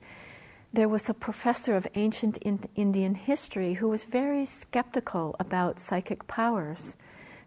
there 0.72 0.88
was 0.88 1.10
a 1.10 1.14
professor 1.14 1.76
of 1.76 1.88
ancient 1.96 2.38
Indian 2.76 3.16
history 3.16 3.74
who 3.74 3.88
was 3.88 4.04
very 4.04 4.46
skeptical 4.46 5.36
about 5.40 5.80
psychic 5.80 6.28
powers. 6.28 6.94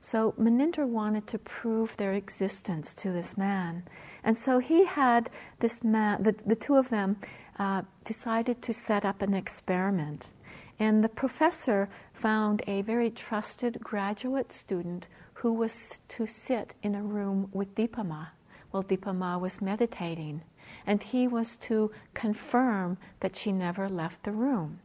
So 0.01 0.35
Munindra 0.39 0.87
wanted 0.87 1.29
to 1.29 1.39
prove 1.39 1.97
their 1.97 2.15
existence 2.15 2.93
to 2.95 3.13
this 3.13 3.39
man. 3.39 3.85
And 4.25 4.37
so 4.37 4.59
he 4.59 4.85
had 4.85 5.31
this 5.61 5.85
man, 5.85 6.25
the, 6.25 6.35
the 6.45 6.57
two 6.57 6.75
of 6.75 6.89
them 6.89 7.17
uh, 7.59 7.83
decided 8.05 8.61
to 8.63 8.73
set 8.73 9.05
up 9.05 9.23
an 9.23 9.35
experiment. 9.35 10.33
And 10.81 11.05
the 11.05 11.09
professor 11.09 11.89
found 12.13 12.63
a 12.67 12.83
very 12.83 13.11
trusted 13.11 13.79
graduate 13.81 14.53
student 14.53 15.07
who 15.43 15.53
was 15.53 15.97
to 16.07 16.25
sit 16.25 16.73
in 16.85 16.95
a 16.95 17.03
room 17.03 17.49
with 17.53 17.75
Dipa 17.75 18.07
Ma 18.07 18.27
while 18.71 18.85
Dipa 18.85 19.13
Ma 19.13 19.37
was 19.37 19.61
meditating 19.61 20.41
and 20.87 21.03
he 21.03 21.27
was 21.27 21.57
to 21.57 21.91
confirm 22.15 22.97
that 23.19 23.35
she 23.35 23.51
never 23.51 23.89
left 23.89 24.23
the 24.23 24.31
room. 24.31 24.79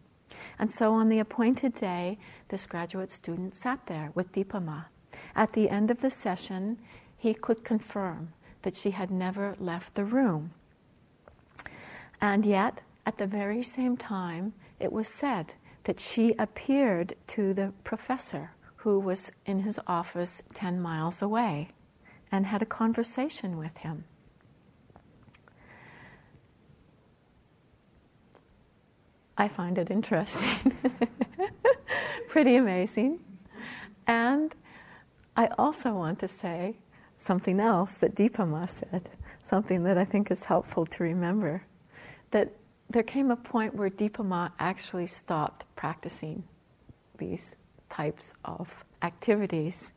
And 0.58 0.72
so 0.72 0.94
on 0.94 1.10
the 1.10 1.20
appointed 1.20 1.76
day, 1.76 2.18
this 2.50 2.66
graduate 2.66 3.12
student 3.12 3.56
sat 3.56 3.86
there 3.86 4.12
with 4.16 4.32
Dipa 4.32 4.60
Ma. 4.64 4.86
At 5.36 5.54
the 5.54 5.70
end 5.70 5.92
of 5.92 6.02
the 6.02 6.10
session, 6.10 6.80
he 7.16 7.36
could 7.36 7.64
confirm 7.64 8.34
that 8.64 8.76
she 8.76 8.90
had 8.90 9.12
never 9.12 9.56
left 9.60 9.94
the 9.94 10.06
room. 10.06 10.54
And 12.20 12.48
yet, 12.48 12.82
at 13.06 13.20
the 13.20 13.28
very 13.28 13.62
same 13.62 13.96
time, 13.96 14.54
it 14.80 14.92
was 14.92 15.08
said 15.08 15.54
that 15.84 16.00
she 16.00 16.34
appeared 16.40 17.16
to 17.28 17.54
the 17.54 17.74
professor 17.84 18.50
who 18.88 19.01
was 19.01 19.29
in 19.46 19.63
his 19.63 19.77
office 19.86 20.41
10 20.53 20.79
miles 20.79 21.22
away 21.22 21.67
and 22.32 22.46
had 22.46 22.62
a 22.62 22.65
conversation 22.65 23.58
with 23.58 23.75
him. 23.75 24.06
I 29.38 29.50
find 29.50 29.77
it 29.77 29.91
interesting. 29.91 30.72
Pretty 32.29 32.56
amazing. 32.56 33.20
And 34.08 34.56
I 35.36 35.48
also 35.58 35.91
want 35.91 36.20
to 36.20 36.29
say 36.29 36.77
something 37.17 37.60
else 37.60 37.96
that 37.96 38.15
Dipa 38.15 38.48
Ma 38.48 38.67
said, 38.67 39.10
something 39.44 39.84
that 39.84 39.98
I 39.98 40.06
think 40.06 40.32
is 40.32 40.46
helpful 40.46 40.86
to 40.86 41.03
remember. 41.03 41.62
That 42.32 42.53
there 42.89 43.03
came 43.03 43.32
a 43.32 43.36
point 43.36 43.75
where 43.75 43.89
Dipa 43.89 44.24
Ma 44.24 44.48
actually 44.60 45.08
stopped 45.08 45.65
practicing 45.75 46.46
these 47.17 47.51
types 47.89 48.34
of 48.46 48.70
activities. 49.01 49.91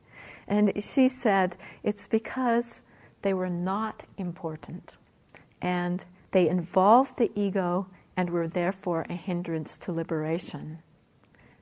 And 0.47 0.73
she 0.83 1.09
said 1.09 1.57
it's 1.83 2.07
because 2.07 2.81
they 3.23 3.35
were 3.35 3.51
not 3.51 4.03
important 4.17 4.97
and 5.63 6.05
they 6.33 6.49
involved 6.49 7.19
the 7.19 7.31
ego 7.35 7.87
and 8.17 8.31
were 8.31 8.49
therefore 8.49 9.07
a 9.09 9.15
hindrance 9.15 9.79
to 9.79 9.93
liberation. 9.93 10.79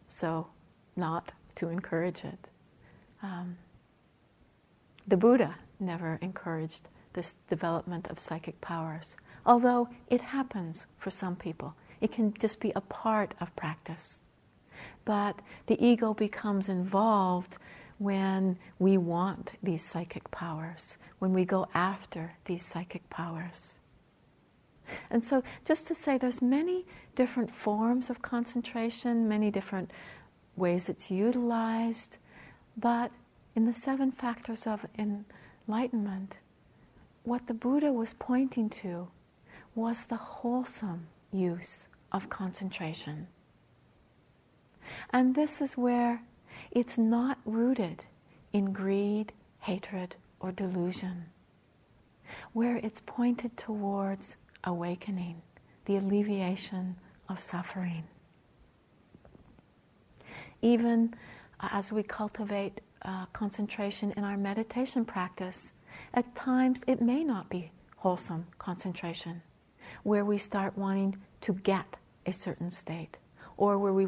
So, 0.07 0.49
not 0.97 1.33
to 1.57 1.69
encourage 1.69 2.25
it. 2.25 2.49
Um, 3.23 3.57
the 5.07 5.17
Buddha 5.17 5.57
never 5.81 6.19
encouraged 6.23 6.89
this 7.13 7.35
development 7.49 8.09
of 8.09 8.21
psychic 8.21 8.61
powers, 8.61 9.17
although 9.47 9.89
it 10.09 10.21
happens 10.21 10.87
for 10.99 11.11
some 11.11 11.37
people. 11.37 11.75
It 12.01 12.13
can 12.13 12.35
just 12.35 12.61
be 12.61 12.73
a 12.77 12.81
part 12.81 13.35
of 13.41 13.55
practice. 13.57 14.21
But 15.05 15.39
the 15.67 15.83
ego 15.85 16.15
becomes 16.15 16.69
involved 16.69 17.57
when 17.99 18.59
we 18.79 18.97
want 18.97 19.53
these 19.63 19.85
psychic 19.85 20.31
powers, 20.31 20.97
when 21.19 21.33
we 21.33 21.45
go 21.45 21.67
after 21.75 22.35
these 22.45 22.65
psychic 22.65 23.09
powers. 23.11 23.79
And 25.11 25.25
so, 25.25 25.43
just 25.65 25.87
to 25.89 25.95
say, 25.95 26.17
there's 26.17 26.41
many 26.41 26.87
different 27.15 27.55
forms 27.55 28.09
of 28.09 28.23
concentration, 28.23 29.29
many 29.29 29.51
different 29.51 29.91
ways 30.57 30.89
it's 30.89 31.11
utilized, 31.11 32.17
but 32.77 33.11
in 33.55 33.67
the 33.67 33.73
seven 33.73 34.13
factors 34.13 34.67
of 34.67 34.87
enlightenment, 34.99 36.37
what 37.25 37.47
the 37.47 37.55
Buddha 37.55 37.93
was 37.93 38.15
pointing 38.19 38.71
to 38.71 39.09
was 39.75 40.05
the 40.07 40.17
wholesome 40.17 41.07
use 41.33 41.87
of 42.13 42.31
concentration. 42.31 43.27
And 45.11 45.35
this 45.35 45.61
is 45.61 45.77
where 45.77 46.23
it's 46.71 46.99
not 46.99 47.39
rooted 47.45 48.03
in 48.53 48.73
greed, 48.73 49.33
hatred, 49.61 50.15
or 50.41 50.53
delusion, 50.53 51.27
where 52.53 52.77
it's 52.77 53.01
pointed 53.05 53.57
towards 53.57 54.37
awakening, 54.65 55.43
the 55.87 55.97
alleviation 55.97 56.97
of 57.29 57.43
suffering. 57.43 58.05
Even 60.63 61.15
as 61.61 61.93
we 61.93 62.03
cultivate 62.03 62.81
uh, 63.03 63.27
concentration 63.33 64.13
in 64.13 64.25
our 64.25 64.37
meditation 64.37 65.05
practice, 65.05 65.73
at 66.15 66.35
times 66.35 66.83
it 66.87 67.01
may 67.01 67.25
not 67.25 67.49
be 67.49 67.71
wholesome 67.97 68.47
concentration, 68.59 69.43
where 70.03 70.25
we 70.25 70.39
start 70.39 70.77
wanting 70.77 71.17
to 71.41 71.53
get 71.53 71.97
a 72.27 72.33
certain 72.33 72.71
state, 72.71 73.17
or 73.57 73.79
where 73.79 73.93
we 73.93 74.07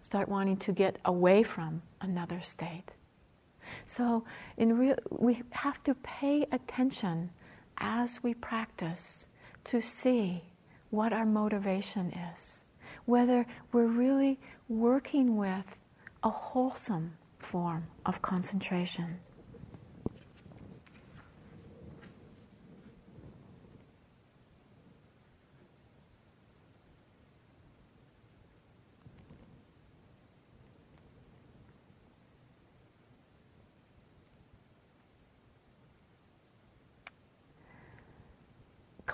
start 0.00 0.28
wanting 0.28 0.56
to 0.58 0.72
get 0.72 0.98
away 1.04 1.42
from 1.42 1.82
another 2.00 2.40
state. 2.42 2.90
So, 3.86 4.24
in 4.56 4.76
real, 4.76 4.96
we 5.10 5.42
have 5.50 5.82
to 5.84 5.94
pay 5.94 6.46
attention 6.50 7.30
as 7.78 8.22
we 8.22 8.34
practice 8.34 9.26
to 9.64 9.80
see 9.80 10.42
what 10.90 11.12
our 11.12 11.26
motivation 11.26 12.12
is, 12.34 12.64
whether 13.04 13.46
we're 13.72 13.86
really 13.86 14.38
working 14.68 15.36
with 15.36 15.64
a 16.22 16.30
wholesome 16.30 17.16
form 17.38 17.86
of 18.04 18.20
concentration. 18.22 19.18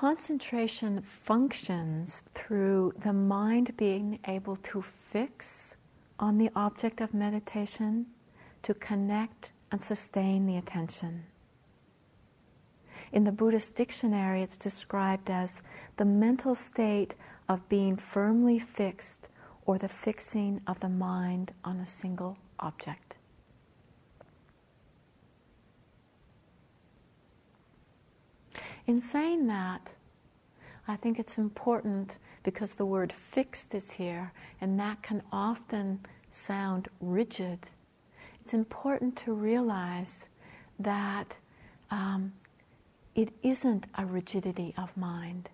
Concentration 0.06 1.02
functions 1.24 2.22
through 2.32 2.92
the 2.96 3.12
mind 3.12 3.76
being 3.76 4.20
able 4.28 4.54
to 4.54 4.80
fix 4.80 5.74
on 6.20 6.38
the 6.38 6.48
object 6.54 7.00
of 7.00 7.12
meditation, 7.12 8.06
to 8.62 8.72
connect 8.72 9.50
and 9.72 9.82
sustain 9.82 10.46
the 10.46 10.56
attention. 10.56 11.24
In 13.10 13.24
the 13.24 13.32
Buddhist 13.32 13.74
dictionary, 13.74 14.42
it's 14.42 14.56
described 14.56 15.28
as 15.28 15.60
the 15.96 16.04
mental 16.04 16.54
state 16.54 17.16
of 17.48 17.68
being 17.68 17.96
firmly 17.96 18.60
fixed 18.60 19.28
or 19.64 19.76
the 19.76 19.88
fixing 19.88 20.60
of 20.68 20.78
the 20.78 20.88
mind 20.88 21.50
on 21.64 21.80
a 21.80 21.86
single 21.86 22.38
object. 22.60 23.16
In 28.86 29.00
saying 29.00 29.48
that, 29.48 29.88
I 30.88 30.96
think 30.96 31.18
it's 31.18 31.38
important 31.38 32.12
because 32.44 32.72
the 32.72 32.86
word 32.86 33.12
fixed 33.12 33.74
is 33.74 33.90
here, 33.90 34.32
and 34.60 34.78
that 34.78 35.02
can 35.02 35.22
often 35.32 36.00
sound 36.30 36.88
rigid. 37.00 37.58
It's 38.40 38.54
important 38.54 39.16
to 39.24 39.32
realize 39.32 40.26
that 40.78 41.36
um, 41.90 42.32
it 43.14 43.30
isn't 43.42 43.86
a 43.96 44.06
rigidity 44.06 44.74
of 44.78 44.96
mind. 44.96 45.48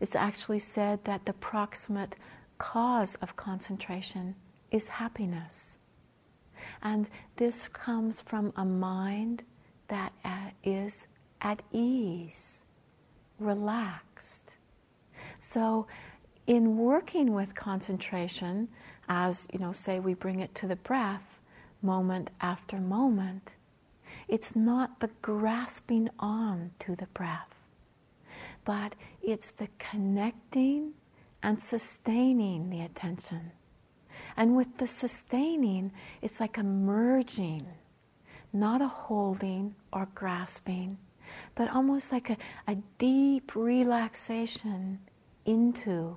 It's 0.00 0.16
actually 0.16 0.58
said 0.58 1.04
that 1.04 1.24
the 1.24 1.32
proximate 1.32 2.14
cause 2.58 3.14
of 3.22 3.36
concentration 3.36 4.34
is 4.70 4.88
happiness. 4.88 5.76
And 6.82 7.06
this 7.36 7.68
comes 7.72 8.20
from 8.20 8.52
a 8.56 8.64
mind 8.64 9.42
that 9.88 10.12
uh, 10.24 10.50
is 10.62 11.04
at 11.40 11.62
ease 11.72 12.58
relaxed. 13.38 14.13
So, 15.44 15.86
in 16.46 16.78
working 16.78 17.34
with 17.34 17.54
concentration, 17.54 18.68
as 19.10 19.46
you 19.52 19.58
know, 19.58 19.74
say 19.74 20.00
we 20.00 20.14
bring 20.14 20.40
it 20.40 20.54
to 20.56 20.66
the 20.66 20.76
breath, 20.76 21.38
moment 21.82 22.30
after 22.40 22.80
moment, 22.80 23.50
it's 24.26 24.56
not 24.56 25.00
the 25.00 25.10
grasping 25.20 26.08
on 26.18 26.70
to 26.80 26.96
the 26.96 27.06
breath, 27.08 27.54
but 28.64 28.94
it's 29.22 29.50
the 29.58 29.68
connecting 29.78 30.94
and 31.42 31.62
sustaining 31.62 32.70
the 32.70 32.80
attention. 32.80 33.52
And 34.38 34.56
with 34.56 34.78
the 34.78 34.86
sustaining, 34.86 35.92
it's 36.22 36.40
like 36.40 36.56
a 36.56 36.62
merging, 36.62 37.66
not 38.54 38.80
a 38.80 38.88
holding 38.88 39.74
or 39.92 40.08
grasping, 40.14 40.96
but 41.54 41.68
almost 41.70 42.12
like 42.12 42.30
a, 42.30 42.38
a 42.66 42.76
deep 42.98 43.54
relaxation 43.54 45.00
into 45.44 46.16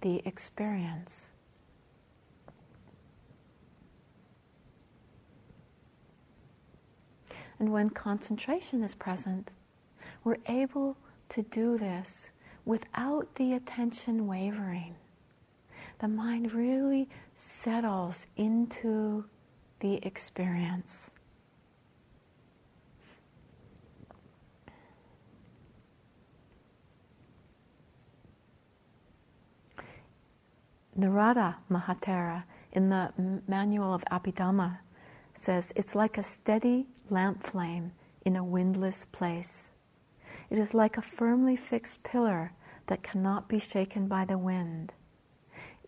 the 0.00 0.22
experience. 0.24 1.28
And 7.58 7.70
when 7.72 7.90
concentration 7.90 8.82
is 8.82 8.94
present, 8.94 9.50
we're 10.24 10.38
able 10.48 10.96
to 11.30 11.42
do 11.42 11.76
this 11.76 12.30
without 12.64 13.34
the 13.34 13.52
attention 13.52 14.26
wavering. 14.26 14.94
The 15.98 16.08
mind 16.08 16.52
really 16.52 17.08
settles 17.36 18.26
into 18.36 19.24
the 19.80 20.00
experience. 20.06 21.10
Narada 30.96 31.58
Mahathera 31.70 32.44
in 32.72 32.88
the 32.88 33.12
Manual 33.46 33.94
of 33.94 34.04
Abhidhamma 34.10 34.78
says 35.34 35.72
it's 35.76 35.94
like 35.94 36.18
a 36.18 36.22
steady 36.22 36.86
lamp 37.08 37.46
flame 37.46 37.92
in 38.24 38.36
a 38.36 38.44
windless 38.44 39.04
place. 39.06 39.70
It 40.50 40.58
is 40.58 40.74
like 40.74 40.96
a 40.96 41.02
firmly 41.02 41.56
fixed 41.56 42.02
pillar 42.02 42.52
that 42.88 43.02
cannot 43.02 43.48
be 43.48 43.58
shaken 43.58 44.08
by 44.08 44.24
the 44.24 44.36
wind. 44.36 44.92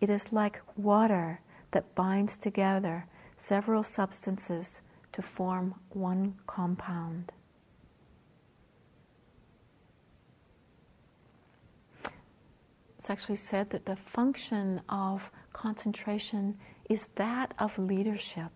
It 0.00 0.08
is 0.08 0.32
like 0.32 0.62
water 0.76 1.40
that 1.72 1.94
binds 1.94 2.36
together 2.36 3.06
several 3.36 3.82
substances 3.82 4.80
to 5.12 5.22
form 5.22 5.74
one 5.90 6.36
compound. 6.46 7.32
It's 13.02 13.10
actually 13.10 13.34
said 13.34 13.70
that 13.70 13.84
the 13.84 13.96
function 13.96 14.80
of 14.88 15.32
concentration 15.52 16.56
is 16.88 17.08
that 17.16 17.52
of 17.58 17.76
leadership. 17.76 18.52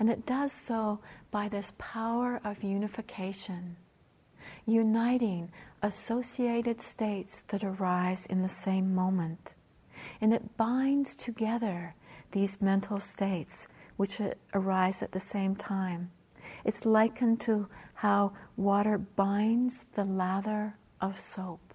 And 0.00 0.10
it 0.10 0.26
does 0.26 0.52
so 0.52 0.98
by 1.30 1.48
this 1.48 1.72
power 1.78 2.40
of 2.44 2.64
unification, 2.64 3.76
uniting 4.66 5.52
associated 5.80 6.82
states 6.82 7.44
that 7.50 7.62
arise 7.62 8.26
in 8.26 8.42
the 8.42 8.48
same 8.48 8.96
moment. 8.96 9.52
And 10.20 10.34
it 10.34 10.56
binds 10.56 11.14
together 11.14 11.94
these 12.32 12.60
mental 12.60 12.98
states 12.98 13.68
which 13.96 14.20
arise 14.52 15.02
at 15.02 15.12
the 15.12 15.20
same 15.20 15.54
time. 15.54 16.10
It's 16.64 16.84
likened 16.84 17.40
to 17.42 17.68
how 17.94 18.32
water 18.56 18.98
binds 18.98 19.84
the 19.94 20.04
lather 20.04 20.74
of 21.00 21.20
soap. 21.20 21.69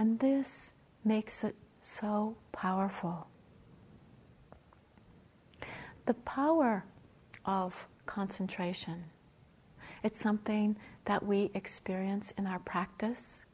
And 0.00 0.18
this 0.18 0.72
makes 1.04 1.44
it 1.44 1.54
so 1.82 2.34
powerful. 2.52 3.26
The 6.06 6.14
power 6.14 6.86
of 7.44 7.74
concentration. 8.06 9.04
It's 10.02 10.18
something 10.18 10.78
that 11.04 11.22
we 11.22 11.50
experience 11.52 12.32
in 12.38 12.46
our 12.46 12.60
practice 12.60 13.44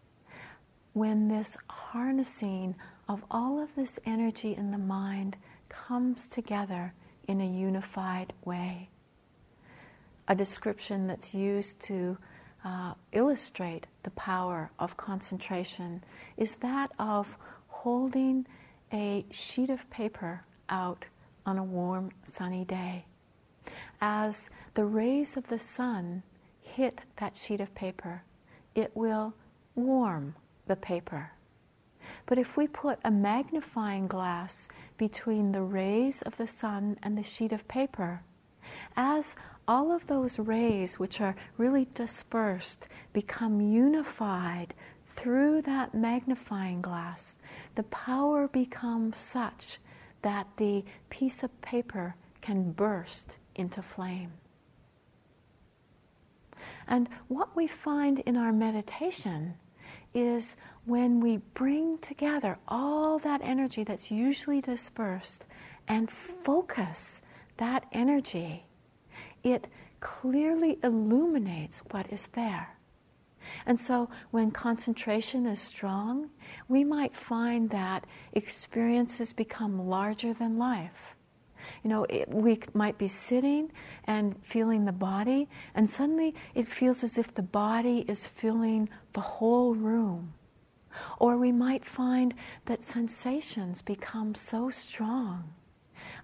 when 0.93 1.27
this 1.27 1.57
harnessing 1.69 2.77
of 3.09 3.25
all 3.29 3.61
of 3.61 3.75
this 3.75 3.99
energy 4.07 4.55
in 4.55 4.71
the 4.71 4.79
mind 4.79 5.37
comes 5.69 6.29
together 6.29 6.95
in 7.27 7.41
a 7.41 7.45
unified 7.45 8.33
way. 8.45 8.89
A 10.29 10.35
description 10.37 11.09
that's 11.09 11.35
used 11.35 11.81
to 11.81 12.17
uh, 12.67 12.95
illustrate 13.13 13.87
the 14.03 14.11
power 14.11 14.71
of 14.81 14.97
concentration 14.97 16.03
is 16.37 16.57
that 16.57 16.91
of 16.99 17.39
holding 17.69 18.45
a 18.93 19.25
sheet 19.31 19.71
of 19.71 19.89
paper 19.89 20.43
out 20.69 21.05
on 21.47 21.59
a 21.59 21.63
warm, 21.63 22.11
sunny 22.25 22.65
day. 22.65 23.05
As 24.01 24.51
the 24.75 24.85
rays 24.85 25.37
of 25.37 25.47
the 25.49 25.61
sun 25.61 26.25
hit 26.61 27.01
that 27.21 27.37
sheet 27.37 27.61
of 27.61 27.73
paper, 27.77 28.25
it 28.75 28.91
will 28.97 29.33
warm 29.77 30.35
the 30.67 30.77
paper. 30.77 31.31
But 32.27 32.39
if 32.39 32.57
we 32.57 32.67
put 32.67 32.99
a 33.05 33.11
magnifying 33.13 34.09
glass 34.09 34.67
between 34.99 35.53
the 35.53 35.63
rays 35.63 36.21
of 36.23 36.37
the 36.37 36.49
sun 36.49 36.99
and 37.01 37.17
the 37.17 37.23
sheet 37.23 37.53
of 37.53 37.69
paper, 37.69 38.23
as 38.97 39.37
all 39.69 39.93
of 39.93 40.07
those 40.07 40.39
rays, 40.39 40.95
which 40.95 41.21
are 41.21 41.37
really 41.57 41.89
dispersed, 41.95 42.87
become 43.13 43.61
unified 43.61 44.75
through 45.05 45.63
that 45.63 45.95
magnifying 45.95 46.81
glass, 46.83 47.35
the 47.75 47.83
power 47.85 48.49
becomes 48.49 49.19
such 49.19 49.79
that 50.23 50.47
the 50.57 50.85
piece 51.11 51.43
of 51.43 51.61
paper 51.63 52.15
can 52.41 52.73
burst 52.73 53.27
into 53.55 53.83
flame. 53.83 54.33
And 56.89 57.09
what 57.29 57.57
we 57.57 57.67
find 57.67 58.21
in 58.21 58.37
our 58.37 58.53
meditation 58.53 59.55
is 60.15 60.57
when 60.85 61.21
we 61.21 61.39
bring 61.55 61.99
together 61.99 62.59
all 62.69 63.19
that 63.19 63.41
energy 63.43 63.83
that's 63.83 64.11
usually 64.11 64.61
dispersed 64.61 65.45
and 65.89 66.11
focus 66.11 67.21
that 67.59 67.85
energy 67.93 68.66
it 69.45 69.67
clearly 70.01 70.79
illuminates 70.83 71.79
what 71.91 72.13
is 72.13 72.29
there. 72.35 72.77
And 73.65 73.81
so, 73.81 74.11
when 74.33 74.51
concentration 74.51 75.47
is 75.47 75.61
strong, 75.61 76.31
we 76.69 76.85
might 76.85 77.15
find 77.17 77.71
that 77.71 78.05
experiences 78.33 79.33
become 79.33 79.89
larger 79.89 80.35
than 80.35 80.59
life. 80.59 81.15
You 81.83 81.91
know, 81.91 82.05
it, 82.05 82.29
we 82.29 82.61
might 82.75 82.99
be 82.99 83.09
sitting 83.09 83.71
and 84.05 84.37
feeling 84.45 84.85
the 84.85 84.93
body, 84.93 85.49
and 85.75 85.91
suddenly 85.91 86.35
it 86.55 86.69
feels 86.69 87.03
as 87.05 87.19
if 87.19 87.35
the 87.35 87.43
body 87.43 88.05
is 88.09 88.27
filling 88.27 88.89
the 89.15 89.21
whole 89.21 89.75
room. 89.75 90.35
Or 91.19 91.37
we 91.37 91.53
might 91.53 91.85
find 91.85 92.35
that 92.67 92.85
sensations 92.85 93.83
become 93.83 94.35
so 94.35 94.71
strong 94.71 95.53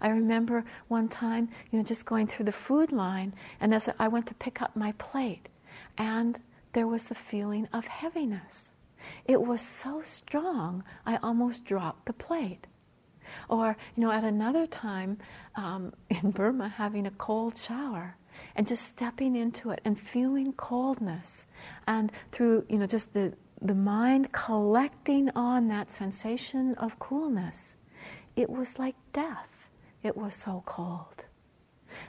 I 0.02 0.08
remember 0.08 0.64
one 0.88 1.08
time, 1.08 1.48
you 1.70 1.78
know, 1.78 1.84
just 1.84 2.04
going 2.04 2.26
through 2.26 2.46
the 2.46 2.52
food 2.52 2.90
line, 2.90 3.32
and 3.60 3.72
as 3.72 3.88
I 4.00 4.08
went 4.08 4.26
to 4.26 4.34
pick 4.34 4.60
up 4.60 4.74
my 4.74 4.92
plate, 4.98 5.48
and 5.96 6.38
there 6.72 6.88
was 6.88 7.10
a 7.10 7.14
feeling 7.14 7.68
of 7.72 7.86
heaviness. 7.86 8.70
It 9.26 9.40
was 9.40 9.62
so 9.62 10.02
strong, 10.04 10.82
I 11.06 11.18
almost 11.22 11.64
dropped 11.64 12.06
the 12.06 12.12
plate. 12.12 12.66
Or, 13.48 13.76
you 13.96 14.02
know, 14.02 14.10
at 14.10 14.24
another 14.24 14.66
time 14.66 15.18
um, 15.54 15.92
in 16.10 16.32
Burma, 16.32 16.68
having 16.68 17.06
a 17.06 17.12
cold 17.12 17.56
shower 17.56 18.16
and 18.56 18.66
just 18.66 18.84
stepping 18.86 19.36
into 19.36 19.70
it 19.70 19.80
and 19.84 19.98
feeling 19.98 20.52
coldness, 20.54 21.44
and 21.86 22.10
through, 22.32 22.64
you 22.68 22.78
know, 22.78 22.86
just 22.86 23.12
the, 23.12 23.34
the 23.60 23.74
mind 23.74 24.32
collecting 24.32 25.30
on 25.36 25.68
that 25.68 25.92
sensation 25.92 26.74
of 26.74 26.98
coolness, 26.98 27.74
it 28.34 28.50
was 28.50 28.78
like 28.78 28.96
death 29.12 29.51
it 30.02 30.16
was 30.16 30.34
so 30.34 30.62
cold. 30.66 31.24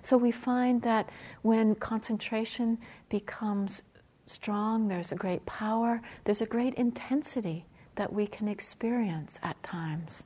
So 0.01 0.17
we 0.17 0.31
find 0.31 0.81
that 0.83 1.09
when 1.41 1.75
concentration 1.75 2.77
becomes 3.09 3.83
strong, 4.25 4.87
there's 4.87 5.11
a 5.11 5.15
great 5.15 5.45
power, 5.45 6.01
there's 6.23 6.41
a 6.41 6.45
great 6.45 6.73
intensity 6.75 7.65
that 7.95 8.11
we 8.11 8.25
can 8.27 8.47
experience 8.47 9.35
at 9.43 9.61
times. 9.63 10.23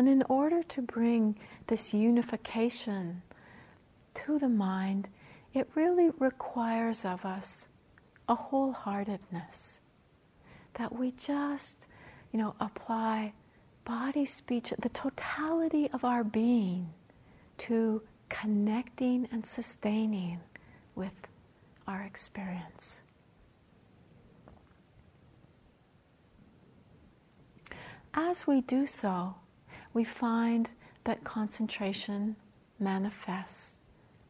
And 0.00 0.08
in 0.08 0.22
order 0.30 0.62
to 0.62 0.80
bring 0.80 1.36
this 1.66 1.92
unification 1.92 3.20
to 4.14 4.38
the 4.38 4.48
mind, 4.48 5.08
it 5.52 5.68
really 5.74 6.08
requires 6.18 7.04
of 7.04 7.26
us 7.26 7.66
a 8.26 8.34
wholeheartedness. 8.34 9.80
That 10.78 10.98
we 10.98 11.12
just, 11.18 11.76
you 12.32 12.38
know, 12.38 12.54
apply 12.60 13.34
body, 13.84 14.24
speech, 14.24 14.72
the 14.78 14.88
totality 14.88 15.90
of 15.92 16.02
our 16.02 16.24
being 16.24 16.88
to 17.58 18.00
connecting 18.30 19.28
and 19.30 19.44
sustaining 19.44 20.40
with 20.94 21.12
our 21.86 22.00
experience. 22.00 22.96
As 28.14 28.46
we 28.46 28.62
do 28.62 28.86
so, 28.86 29.34
we 29.92 30.04
find 30.04 30.68
that 31.04 31.24
concentration 31.24 32.36
manifests 32.78 33.74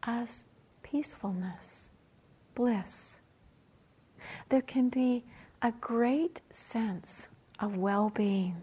as 0.03 0.45
peacefulness, 0.83 1.91
bliss. 2.55 3.17
There 4.49 4.63
can 4.63 4.89
be 4.89 5.25
a 5.63 5.73
great 5.81 6.41
sense 6.51 7.27
of 7.59 7.77
well 7.77 8.11
being, 8.11 8.57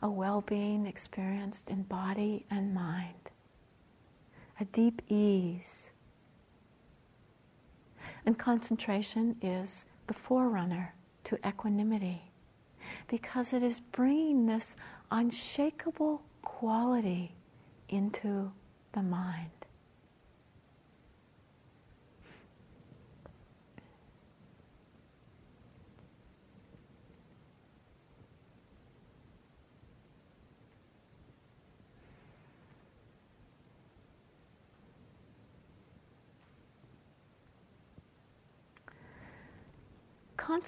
a 0.00 0.08
well 0.08 0.42
being 0.42 0.86
experienced 0.86 1.68
in 1.68 1.82
body 1.82 2.46
and 2.50 2.72
mind, 2.72 3.30
a 4.60 4.64
deep 4.66 5.02
ease. 5.08 5.90
And 8.24 8.38
concentration 8.38 9.36
is 9.42 9.84
the 10.06 10.14
forerunner 10.14 10.94
to 11.24 11.38
equanimity 11.46 12.22
because 13.08 13.52
it 13.52 13.62
is 13.62 13.80
bringing 13.80 14.46
this 14.46 14.76
unshakable 15.10 16.22
quality 16.42 17.32
into 17.88 18.52
the 18.92 19.02
mind. 19.02 19.57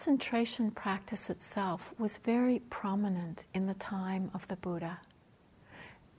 Concentration 0.01 0.71
practice 0.71 1.29
itself 1.29 1.93
was 1.99 2.17
very 2.25 2.61
prominent 2.71 3.45
in 3.53 3.67
the 3.67 3.75
time 3.75 4.31
of 4.33 4.49
the 4.49 4.57
Buddha. 4.57 4.99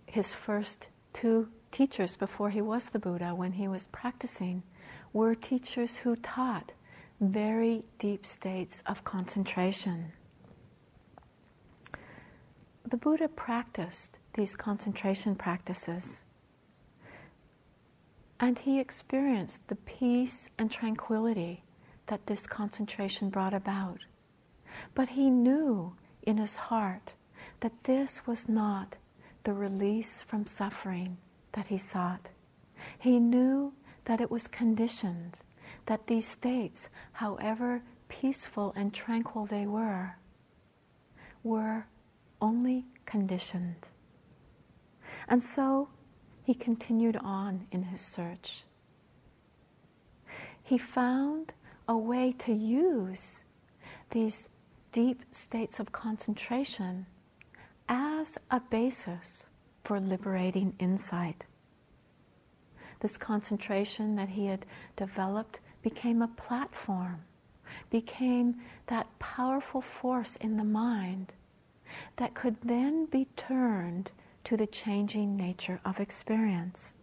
His 0.06 0.32
first 0.32 0.86
two 1.14 1.50
teachers 1.72 2.16
before 2.16 2.52
he 2.52 2.62
was 2.62 2.90
the 2.90 3.00
Buddha, 3.00 3.34
when 3.34 3.54
he 3.54 3.68
was 3.68 3.88
practicing, 3.92 4.62
were 5.14 5.34
teachers 5.34 5.98
who 5.98 6.16
taught 6.18 6.74
very 7.20 7.84
deep 7.98 8.24
states 8.24 8.84
of 8.86 9.04
concentration. 9.04 10.12
The 12.88 12.98
Buddha 12.98 13.30
practiced 13.30 14.20
these 14.36 14.56
concentration 14.56 15.34
practices 15.34 16.22
and 18.40 18.60
he 18.60 18.80
experienced 18.80 19.68
the 19.70 19.76
peace 19.76 20.50
and 20.60 20.70
tranquility 20.70 21.64
that 22.12 22.28
this 22.28 22.46
concentration 22.46 23.30
brought 23.30 23.54
about. 23.54 24.00
But 24.94 25.08
he 25.08 25.30
knew 25.30 25.96
in 26.24 26.36
his 26.36 26.56
heart 26.58 27.14
that 27.62 27.86
this 27.86 28.28
was 28.28 28.50
not 28.50 28.98
the 29.46 29.54
release 29.54 30.22
from 30.22 30.46
suffering 30.46 31.16
that 31.54 31.68
he 31.68 31.78
sought. 31.78 32.28
He 33.00 33.18
knew 33.18 33.72
that 34.04 34.20
it 34.20 34.30
was 34.30 34.50
conditioned, 34.50 35.38
that 35.86 36.08
these 36.08 36.28
states, 36.28 36.90
however 37.14 37.82
peaceful 38.10 38.74
and 38.76 38.94
tranquil 38.94 39.46
they 39.46 39.66
were, 39.66 40.18
were 41.44 41.86
only 42.42 42.84
conditioned. 43.06 43.88
And 45.30 45.42
so 45.42 45.88
he 46.44 46.54
continued 46.54 47.16
on 47.16 47.68
in 47.72 47.84
his 47.84 48.02
search. 48.02 48.66
He 50.62 50.78
found 50.78 51.54
a 51.92 51.98
way 51.98 52.34
to 52.40 52.54
use 52.54 53.42
these 54.12 54.48
deep 54.94 55.26
states 55.34 55.78
of 55.78 55.92
concentration 55.92 57.06
as 57.90 58.38
a 58.50 58.62
basis 58.62 59.46
for 59.84 60.00
liberating 60.00 60.74
insight. 60.80 61.44
This 63.02 63.18
concentration 63.18 64.16
that 64.16 64.30
he 64.30 64.46
had 64.46 64.66
developed 64.96 65.60
became 65.82 66.22
a 66.22 66.30
platform, 66.30 67.24
became 67.90 68.62
that 68.88 69.08
powerful 69.20 69.82
force 69.82 70.38
in 70.38 70.56
the 70.56 70.64
mind 70.64 71.34
that 72.16 72.34
could 72.34 72.56
then 72.64 73.06
be 73.06 73.28
turned 73.36 74.12
to 74.46 74.56
the 74.56 74.68
changing 74.68 75.36
nature 75.36 75.82
of 75.84 76.00
experience. 76.00 76.94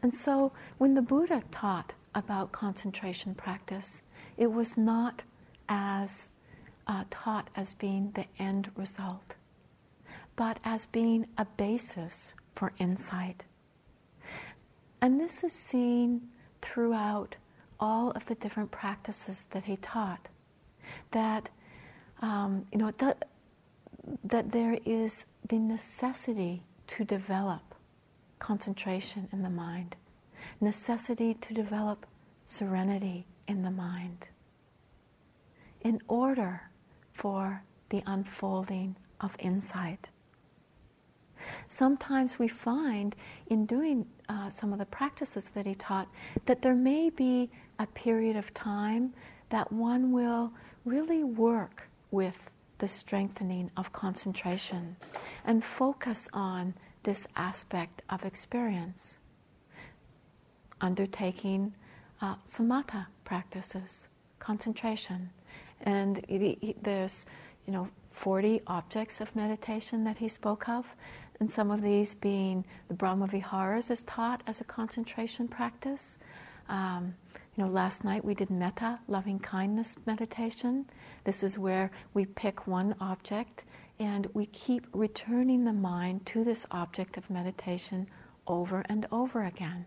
And 0.00 0.14
so 0.14 0.52
when 0.78 0.94
the 0.94 1.02
Buddha 1.02 1.42
taught 1.50 1.92
about 2.14 2.52
concentration 2.52 3.34
practice, 3.34 4.02
it 4.36 4.50
was 4.52 4.76
not 4.76 5.22
as 5.68 6.28
uh, 6.86 7.04
taught 7.10 7.48
as 7.54 7.74
being 7.74 8.12
the 8.14 8.24
end 8.38 8.70
result, 8.76 9.34
but 10.36 10.58
as 10.64 10.86
being 10.86 11.26
a 11.38 11.44
basis 11.44 12.32
for 12.56 12.72
insight. 12.78 13.42
And 15.00 15.18
this 15.20 15.44
is 15.44 15.52
seen 15.52 16.22
throughout 16.62 17.36
all 17.78 18.10
of 18.10 18.26
the 18.26 18.34
different 18.34 18.70
practices 18.70 19.46
that 19.50 19.64
he 19.64 19.76
taught. 19.76 20.28
That 21.12 21.48
um, 22.20 22.66
you 22.72 22.78
know 22.78 22.92
that, 22.98 23.28
that 24.24 24.52
there 24.52 24.78
is 24.84 25.24
the 25.48 25.58
necessity 25.58 26.62
to 26.88 27.04
develop 27.04 27.62
concentration 28.38 29.28
in 29.32 29.42
the 29.42 29.50
mind, 29.50 29.96
necessity 30.60 31.34
to 31.34 31.54
develop 31.54 32.06
serenity 32.44 33.26
in 33.48 33.62
the 33.62 33.70
mind 33.70 34.26
in 35.82 36.00
order 36.08 36.62
for 37.14 37.62
the 37.90 38.02
unfolding 38.06 38.96
of 39.20 39.34
insight. 39.38 40.08
Sometimes 41.68 42.38
we 42.38 42.48
find 42.48 43.14
in 43.48 43.66
doing 43.66 44.06
uh, 44.28 44.50
some 44.50 44.72
of 44.72 44.78
the 44.78 44.84
practices 44.86 45.48
that 45.54 45.66
he 45.66 45.74
taught 45.74 46.08
that 46.46 46.62
there 46.62 46.74
may 46.74 47.10
be 47.10 47.50
a 47.78 47.86
period 47.86 48.36
of 48.36 48.52
time 48.52 49.14
that 49.48 49.72
one 49.72 50.12
will 50.12 50.52
really 50.84 51.24
work 51.24 51.88
with 52.10 52.36
the 52.78 52.88
strengthening 52.88 53.70
of 53.76 53.92
concentration 53.92 54.96
and 55.44 55.64
focus 55.64 56.28
on 56.32 56.74
this 57.04 57.26
aspect 57.36 58.02
of 58.10 58.24
experience. 58.24 59.16
Undertaking 60.80 61.74
uh, 62.20 62.34
samatha 62.48 63.06
practices, 63.24 64.06
concentration. 64.38 65.30
And 65.82 66.18
it, 66.28 66.58
it, 66.62 66.82
there's, 66.84 67.26
you 67.66 67.72
know, 67.72 67.88
40 68.12 68.60
objects 68.66 69.20
of 69.20 69.34
meditation 69.34 70.04
that 70.04 70.18
he 70.18 70.28
spoke 70.28 70.68
of, 70.68 70.84
and 71.40 71.50
some 71.50 71.70
of 71.70 71.80
these 71.80 72.14
being 72.14 72.64
the 72.88 72.94
Brahma 72.94 73.26
Viharas 73.26 73.90
is 73.90 74.02
taught 74.02 74.42
as 74.46 74.60
a 74.60 74.64
concentration 74.64 75.48
practice. 75.48 76.18
Um, 76.68 77.14
you 77.56 77.64
know, 77.64 77.70
last 77.70 78.04
night 78.04 78.24
we 78.24 78.34
did 78.34 78.50
metta, 78.50 78.98
loving 79.08 79.38
kindness 79.38 79.96
meditation. 80.06 80.84
This 81.24 81.42
is 81.42 81.58
where 81.58 81.90
we 82.12 82.26
pick 82.26 82.66
one 82.66 82.94
object 83.00 83.64
and 83.98 84.26
we 84.34 84.46
keep 84.46 84.86
returning 84.92 85.64
the 85.64 85.72
mind 85.72 86.26
to 86.26 86.44
this 86.44 86.66
object 86.70 87.16
of 87.16 87.28
meditation 87.30 88.06
over 88.46 88.84
and 88.88 89.06
over 89.10 89.44
again. 89.44 89.86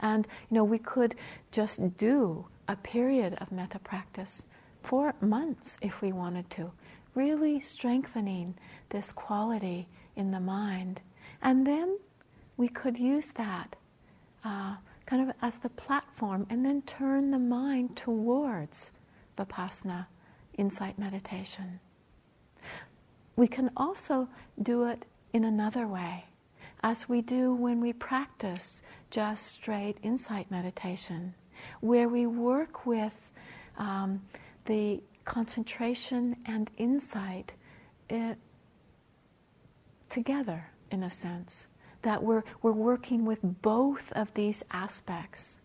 And 0.00 0.26
you 0.50 0.54
know, 0.56 0.64
we 0.64 0.78
could 0.78 1.14
just 1.52 1.96
do 1.98 2.46
a 2.68 2.76
period 2.76 3.34
of 3.40 3.52
metta 3.52 3.78
practice 3.78 4.42
for 4.82 5.14
months 5.20 5.76
if 5.80 6.00
we 6.00 6.12
wanted 6.12 6.48
to, 6.50 6.70
really 7.14 7.60
strengthening 7.60 8.54
this 8.90 9.12
quality 9.12 9.88
in 10.14 10.30
the 10.30 10.40
mind. 10.40 11.00
And 11.42 11.66
then 11.66 11.98
we 12.56 12.68
could 12.68 12.98
use 12.98 13.30
that 13.36 13.76
uh, 14.44 14.76
kind 15.06 15.28
of 15.28 15.34
as 15.42 15.56
the 15.56 15.68
platform 15.70 16.46
and 16.50 16.64
then 16.64 16.82
turn 16.82 17.30
the 17.30 17.38
mind 17.38 17.96
towards 17.96 18.90
vipassana, 19.36 20.06
insight 20.56 20.98
meditation. 20.98 21.80
We 23.36 23.48
can 23.48 23.70
also 23.76 24.28
do 24.62 24.84
it 24.86 25.04
in 25.32 25.44
another 25.44 25.86
way, 25.86 26.24
as 26.82 27.08
we 27.08 27.20
do 27.20 27.52
when 27.52 27.80
we 27.80 27.92
practice 27.92 28.76
just 29.10 29.46
straight 29.46 29.96
insight 30.02 30.50
meditation, 30.50 31.34
where 31.80 32.08
we 32.08 32.26
work 32.26 32.86
with 32.86 33.12
um, 33.78 34.22
the 34.66 35.02
concentration 35.24 36.36
and 36.46 36.70
insight 36.76 37.52
it, 38.08 38.14
eh, 38.14 38.34
together, 40.08 40.68
in 40.90 41.02
a 41.02 41.10
sense, 41.10 41.66
that 42.02 42.22
we're, 42.22 42.44
we're 42.62 42.72
working 42.72 43.24
with 43.24 43.40
both 43.42 44.12
of 44.12 44.32
these 44.34 44.62
aspects. 44.70 45.58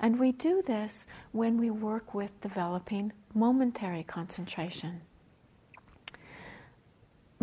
And 0.00 0.18
we 0.18 0.32
do 0.32 0.62
this 0.66 1.04
when 1.32 1.58
we 1.58 1.70
work 1.70 2.14
with 2.14 2.30
developing 2.40 3.12
momentary 3.34 4.02
concentration 4.02 5.02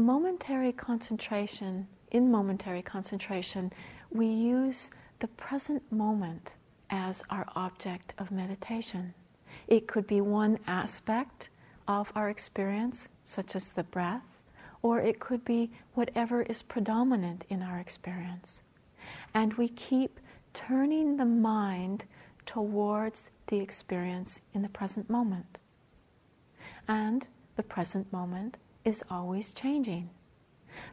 momentary 0.02 0.72
concentration, 0.72 1.88
in 2.12 2.30
momentary 2.32 2.82
concentration, 2.82 3.72
we 4.12 4.28
use 4.28 4.90
the 5.22 5.28
present 5.28 5.84
moment 5.92 6.50
as 6.90 7.22
our 7.30 7.46
object 7.56 8.14
of 8.18 8.32
meditation. 8.32 9.14
It 9.68 9.88
could 9.88 10.08
be 10.08 10.20
one 10.20 10.58
aspect 10.66 11.50
of 11.88 12.12
our 12.16 12.30
experience, 12.30 13.08
such 13.24 13.56
as 13.56 13.70
the 13.70 13.84
breath, 13.84 14.26
or 14.82 15.00
it 15.00 15.20
could 15.20 15.46
be 15.46 15.72
whatever 15.94 16.42
is 16.42 16.64
predominant 16.64 17.46
in 17.50 17.62
our 17.62 17.78
experience. 17.78 18.64
And 19.34 19.54
we 19.54 19.70
keep 19.70 20.20
turning 20.56 21.18
the 21.18 21.26
mind 21.26 22.04
towards 22.48 23.28
the 23.48 23.60
experience 23.60 24.40
in 24.56 24.64
the 24.64 24.70
present 24.70 25.08
moment. 25.08 25.60
And 26.88 27.28
the 27.58 27.64
present 27.64 28.12
moment 28.12 28.58
is 28.84 29.04
always 29.10 29.52
changing. 29.52 30.10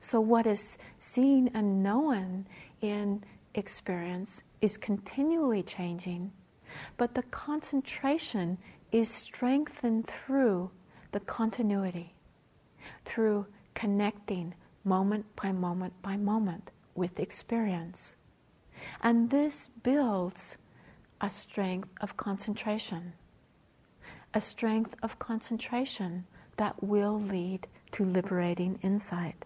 So, 0.00 0.20
what 0.20 0.46
is 0.46 0.76
seen 0.98 1.50
and 1.54 1.82
known 1.82 2.46
in 2.82 3.22
experience 3.58 4.40
is 4.60 4.76
continually 4.76 5.62
changing, 5.62 6.32
but 6.96 7.14
the 7.14 7.22
concentration 7.24 8.56
is 8.92 9.12
strengthened 9.12 10.06
through 10.06 10.70
the 11.12 11.20
continuity, 11.20 12.14
through 13.04 13.46
connecting 13.74 14.54
moment 14.84 15.26
by 15.36 15.52
moment 15.52 15.92
by 16.02 16.16
moment 16.16 16.70
with 16.94 17.18
experience. 17.18 18.14
And 19.02 19.30
this 19.30 19.68
builds 19.82 20.56
a 21.20 21.28
strength 21.28 21.88
of 22.00 22.16
concentration, 22.16 23.12
a 24.32 24.40
strength 24.40 24.94
of 25.02 25.18
concentration 25.18 26.26
that 26.56 26.82
will 26.82 27.20
lead 27.20 27.66
to 27.92 28.04
liberating 28.04 28.78
insight. 28.82 29.44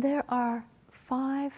There 0.00 0.24
are 0.30 0.64
five 1.10 1.52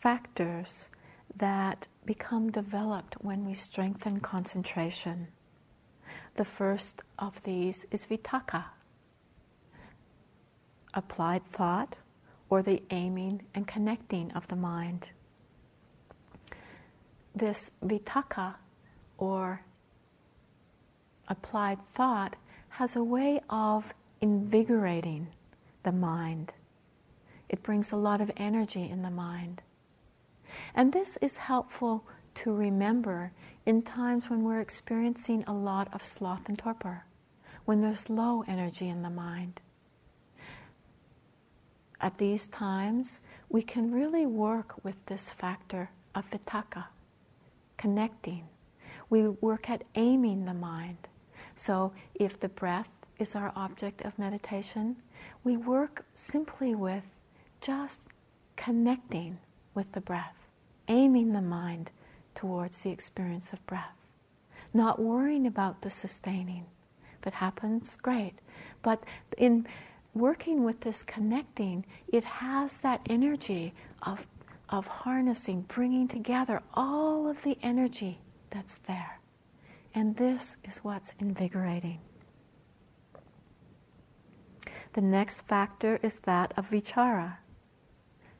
factors 0.00 0.88
that 1.36 1.86
become 2.04 2.50
developed 2.50 3.14
when 3.20 3.46
we 3.46 3.54
strengthen 3.54 4.18
concentration. 4.18 5.28
The 6.34 6.44
first 6.44 7.02
of 7.20 7.40
these 7.44 7.86
is 7.92 8.06
vitaka, 8.06 8.64
applied 10.92 11.46
thought 11.46 11.94
or 12.50 12.64
the 12.64 12.82
aiming 12.90 13.42
and 13.54 13.64
connecting 13.64 14.32
of 14.32 14.48
the 14.48 14.56
mind. 14.56 15.10
This 17.32 17.70
vitaka, 17.80 18.56
or 19.18 19.62
applied 21.28 21.78
thought 21.94 22.34
has 22.70 22.96
a 22.96 23.04
way 23.04 23.40
of 23.48 23.94
invigorating 24.20 25.28
the 25.84 25.92
mind. 25.92 26.54
It 27.48 27.62
brings 27.62 27.92
a 27.92 27.96
lot 27.96 28.20
of 28.20 28.30
energy 28.36 28.88
in 28.88 29.02
the 29.02 29.10
mind. 29.10 29.62
And 30.74 30.92
this 30.92 31.18
is 31.20 31.36
helpful 31.36 32.04
to 32.36 32.52
remember 32.52 33.32
in 33.66 33.82
times 33.82 34.28
when 34.28 34.42
we're 34.42 34.60
experiencing 34.60 35.44
a 35.46 35.52
lot 35.52 35.88
of 35.92 36.04
sloth 36.04 36.48
and 36.48 36.58
torpor, 36.58 37.04
when 37.64 37.80
there's 37.80 38.10
low 38.10 38.44
energy 38.46 38.88
in 38.88 39.02
the 39.02 39.10
mind 39.10 39.60
at 42.04 42.18
these 42.18 42.46
times, 42.48 43.20
we 43.48 43.62
can 43.62 43.90
really 43.90 44.26
work 44.26 44.74
with 44.84 44.94
this 45.06 45.30
factor 45.30 45.90
of 46.14 46.28
vitaka, 46.30 46.84
connecting. 47.78 48.46
We 49.08 49.28
work 49.28 49.70
at 49.70 49.84
aiming 49.94 50.44
the 50.44 50.52
mind. 50.52 50.98
So 51.56 51.92
if 52.14 52.38
the 52.38 52.50
breath 52.50 52.90
is 53.18 53.34
our 53.34 53.52
object 53.56 54.02
of 54.02 54.18
meditation, 54.18 54.96
we 55.44 55.56
work 55.56 56.04
simply 56.12 56.74
with 56.74 57.04
just 57.64 58.00
connecting 58.56 59.38
with 59.74 59.90
the 59.92 60.00
breath, 60.00 60.36
aiming 60.88 61.32
the 61.32 61.40
mind 61.40 61.90
towards 62.34 62.82
the 62.82 62.90
experience 62.90 63.52
of 63.52 63.66
breath, 63.66 63.96
not 64.74 65.00
worrying 65.00 65.46
about 65.46 65.80
the 65.80 65.90
sustaining. 65.90 66.66
If 67.20 67.28
it 67.28 67.34
happens, 67.34 67.96
great. 67.96 68.34
But 68.82 69.02
in 69.38 69.66
working 70.14 70.62
with 70.62 70.80
this 70.80 71.02
connecting, 71.02 71.86
it 72.12 72.24
has 72.24 72.74
that 72.82 73.00
energy 73.08 73.72
of, 74.02 74.26
of 74.68 74.86
harnessing, 74.86 75.62
bringing 75.62 76.06
together 76.06 76.62
all 76.74 77.28
of 77.28 77.42
the 77.42 77.56
energy 77.62 78.18
that's 78.50 78.76
there. 78.86 79.20
And 79.94 80.16
this 80.16 80.56
is 80.64 80.78
what's 80.78 81.12
invigorating. 81.18 82.00
The 84.92 85.00
next 85.00 85.42
factor 85.42 85.98
is 86.02 86.18
that 86.24 86.52
of 86.56 86.70
vichara, 86.70 87.38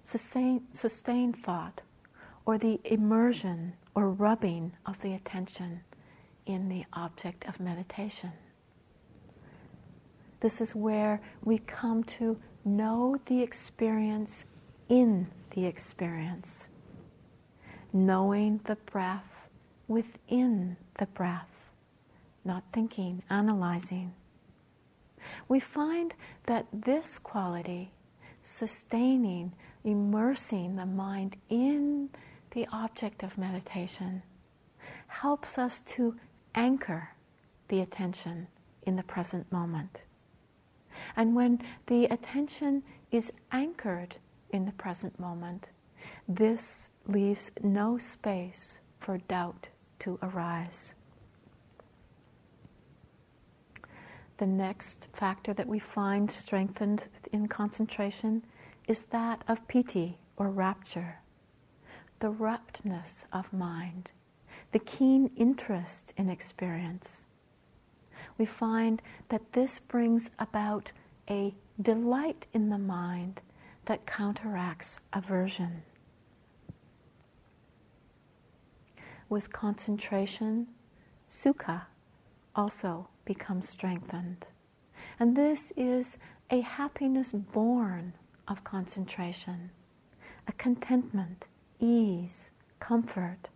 sustained, 0.04 0.62
sustained 0.74 1.42
thought, 1.44 1.80
or 2.46 2.58
the 2.58 2.80
immersion 2.84 3.72
or 3.94 4.10
rubbing 4.10 4.72
of 4.86 5.00
the 5.00 5.14
attention 5.14 5.80
in 6.46 6.68
the 6.68 6.84
object 6.92 7.44
of 7.48 7.58
meditation. 7.58 8.32
This 10.40 10.60
is 10.60 10.74
where 10.74 11.22
we 11.42 11.58
come 11.58 12.04
to 12.04 12.38
know 12.64 13.16
the 13.26 13.42
experience 13.42 14.44
in 14.88 15.26
the 15.54 15.64
experience, 15.64 16.68
knowing 17.92 18.60
the 18.66 18.76
breath 18.76 19.48
within 19.88 20.76
the 20.98 21.06
breath, 21.06 21.70
not 22.44 22.62
thinking, 22.72 23.22
analyzing. 23.30 24.12
We 25.48 25.60
find 25.60 26.12
that 26.46 26.66
this 26.72 27.18
quality, 27.18 27.90
sustaining, 28.42 29.52
immersing 29.84 30.76
the 30.76 30.86
mind 30.86 31.36
in 31.48 32.08
the 32.52 32.66
object 32.72 33.22
of 33.22 33.36
meditation, 33.36 34.22
helps 35.06 35.58
us 35.58 35.80
to 35.80 36.16
anchor 36.54 37.10
the 37.68 37.80
attention 37.80 38.46
in 38.82 38.96
the 38.96 39.02
present 39.02 39.50
moment. 39.52 40.00
And 41.16 41.34
when 41.34 41.60
the 41.86 42.04
attention 42.06 42.82
is 43.10 43.32
anchored 43.52 44.16
in 44.50 44.64
the 44.64 44.72
present 44.72 45.18
moment, 45.18 45.66
this 46.28 46.88
leaves 47.06 47.50
no 47.62 47.98
space 47.98 48.78
for 49.00 49.18
doubt 49.18 49.68
to 50.00 50.18
arise. 50.22 50.94
The 54.38 54.46
next 54.46 55.08
factor 55.12 55.54
that 55.54 55.68
we 55.68 55.78
find 55.78 56.30
strengthened 56.30 57.04
in 57.32 57.46
concentration 57.46 58.42
is 58.86 59.02
that 59.10 59.42
of 59.48 59.66
piti 59.68 60.18
or 60.36 60.50
rapture, 60.50 61.20
the 62.20 62.30
raptness 62.30 63.24
of 63.32 63.52
mind, 63.52 64.12
the 64.72 64.78
keen 64.78 65.30
interest 65.36 66.12
in 66.16 66.28
experience 66.28 67.24
we 68.38 68.46
find 68.46 69.00
that 69.28 69.52
this 69.52 69.78
brings 69.78 70.30
about 70.38 70.90
a 71.28 71.54
delight 71.80 72.46
in 72.52 72.68
the 72.68 72.78
mind 72.78 73.40
that 73.86 74.06
counteracts 74.06 74.98
aversion. 75.12 75.82
With 79.28 79.52
concentration, 79.52 80.68
sukha 81.28 81.82
also 82.54 83.08
becomes 83.24 83.68
strengthened. 83.68 84.46
And 85.18 85.36
this 85.36 85.72
is 85.76 86.16
a 86.50 86.60
happiness 86.60 87.32
born 87.32 88.14
of 88.48 88.64
concentration, 88.64 89.70
a 90.46 90.52
contentment, 90.52 91.44
ease, 91.80 92.50
comfort. 92.80 93.48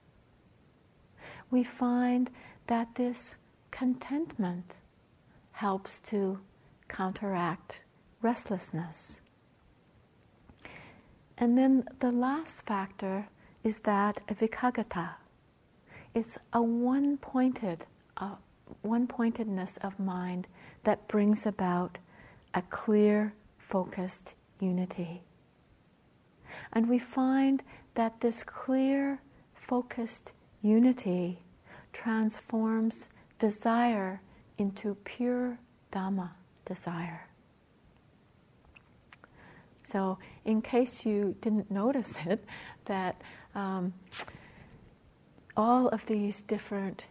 We 1.50 1.64
find 1.64 2.30
that 2.66 2.94
this 2.94 3.36
contentment 3.70 4.72
helps 5.52 6.00
to 6.00 6.38
counteract 6.88 7.80
restlessness. 8.22 9.20
And 11.36 11.56
then 11.56 11.84
the 12.00 12.10
last 12.10 12.62
factor 12.62 13.28
is 13.62 13.78
that 13.80 14.26
ekaggata. 14.28 15.10
It's 16.14 16.38
a 16.52 16.62
one-pointed, 16.62 17.84
uh, 18.16 18.34
one-pointedness 18.82 19.78
of 19.82 19.98
mind 19.98 20.46
that 20.84 21.06
brings 21.06 21.46
about 21.46 21.98
a 22.54 22.62
clear, 22.62 23.34
focused 23.58 24.34
unity. 24.60 25.22
And 26.72 26.88
we 26.88 26.98
find 26.98 27.62
that 27.94 28.20
this 28.20 28.42
clear, 28.42 29.20
focused 29.54 30.32
unity 30.62 31.38
transforms 31.92 33.06
desire 33.38 34.20
into 34.58 34.94
pure 35.04 35.58
Dhamma 35.92 36.30
desire. 36.64 37.26
So, 39.82 40.18
in 40.44 40.60
case 40.60 41.06
you 41.06 41.34
didn't 41.40 41.70
notice 41.82 42.12
it, 42.26 42.44
that 42.84 43.20
um, 43.54 43.94
all 45.56 45.88
of 45.88 46.04
these 46.06 46.42
different 46.42 47.04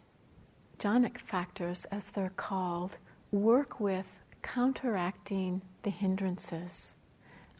jhanic 0.79 1.17
factors, 1.19 1.85
as 1.91 2.03
they're 2.13 2.33
called, 2.37 2.91
work 3.31 3.79
with 3.79 4.05
counteracting 4.43 5.61
the 5.83 5.89
hindrances, 5.89 6.93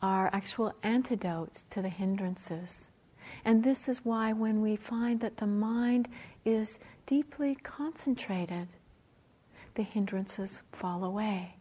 are 0.02 0.30
actual 0.34 0.74
antidotes 0.84 1.64
to 1.72 1.82
the 1.82 1.90
hindrances. 1.90 2.86
And 3.44 3.64
this 3.64 3.88
is 3.88 4.00
why, 4.04 4.34
when 4.34 4.62
we 4.62 4.76
find 4.76 5.20
that 5.22 5.38
the 5.38 5.48
mind 5.48 6.08
is 6.46 6.78
deeply 7.06 7.56
concentrated, 7.64 8.68
the 9.76 9.84
hindrances 9.84 10.60
fall 10.72 11.04
away. 11.04 11.56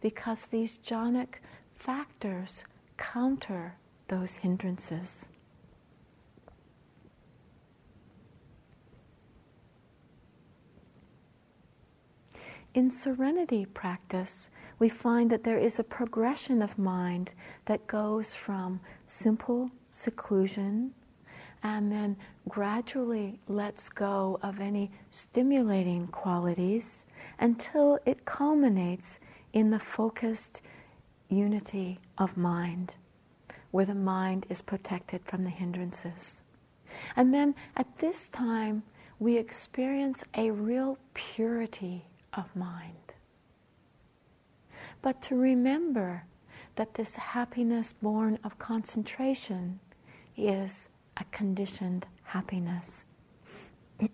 Because 0.00 0.42
these 0.50 0.78
jhanic 0.78 1.40
factors 1.74 2.62
counter 2.96 3.76
those 4.08 4.34
hindrances. 4.34 5.26
In 12.74 12.90
serenity 12.90 13.64
practice, 13.64 14.50
we 14.78 14.88
find 14.88 15.30
that 15.30 15.44
there 15.44 15.58
is 15.58 15.78
a 15.78 15.84
progression 15.84 16.62
of 16.62 16.78
mind 16.78 17.30
that 17.64 17.86
goes 17.86 18.34
from 18.34 18.80
simple 19.06 19.70
seclusion 19.92 20.92
and 21.62 21.90
then 21.90 22.16
gradually 22.48 23.40
lets 23.48 23.88
go 23.88 24.38
of 24.42 24.60
any 24.60 24.90
stimulating 25.10 26.06
qualities 26.08 27.06
until 27.38 27.98
it 28.04 28.24
culminates 28.24 29.18
in 29.52 29.70
the 29.70 29.78
focused 29.78 30.60
unity 31.28 31.98
of 32.18 32.36
mind, 32.36 32.94
where 33.70 33.86
the 33.86 33.94
mind 33.94 34.46
is 34.48 34.62
protected 34.62 35.20
from 35.24 35.42
the 35.42 35.50
hindrances. 35.50 36.40
And 37.16 37.32
then 37.32 37.54
at 37.76 37.98
this 37.98 38.26
time, 38.28 38.82
we 39.18 39.38
experience 39.38 40.22
a 40.34 40.50
real 40.50 40.98
purity 41.14 42.04
of 42.34 42.54
mind. 42.54 43.05
But 45.06 45.22
to 45.22 45.36
remember 45.36 46.24
that 46.74 46.94
this 46.94 47.14
happiness 47.14 47.94
born 48.02 48.40
of 48.42 48.58
concentration 48.58 49.78
is 50.36 50.88
a 51.16 51.22
conditioned 51.30 52.08
happiness. 52.24 53.04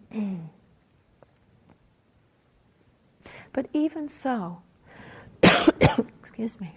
but 3.54 3.70
even 3.72 4.10
so, 4.10 4.60
excuse 6.20 6.60
me. 6.60 6.76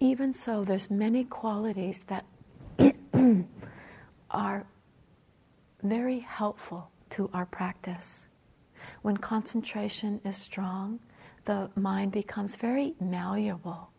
Even 0.00 0.32
so, 0.32 0.64
there's 0.64 0.90
many 0.90 1.24
qualities 1.24 2.00
that 2.06 2.24
are 4.30 4.64
very 5.82 6.20
helpful 6.20 6.90
to 7.10 7.28
our 7.34 7.44
practice. 7.44 8.26
When 9.02 9.18
concentration 9.18 10.20
is 10.24 10.36
strong, 10.36 11.00
the 11.44 11.70
mind 11.76 12.12
becomes 12.12 12.56
very 12.56 12.94
malleable, 12.98 13.90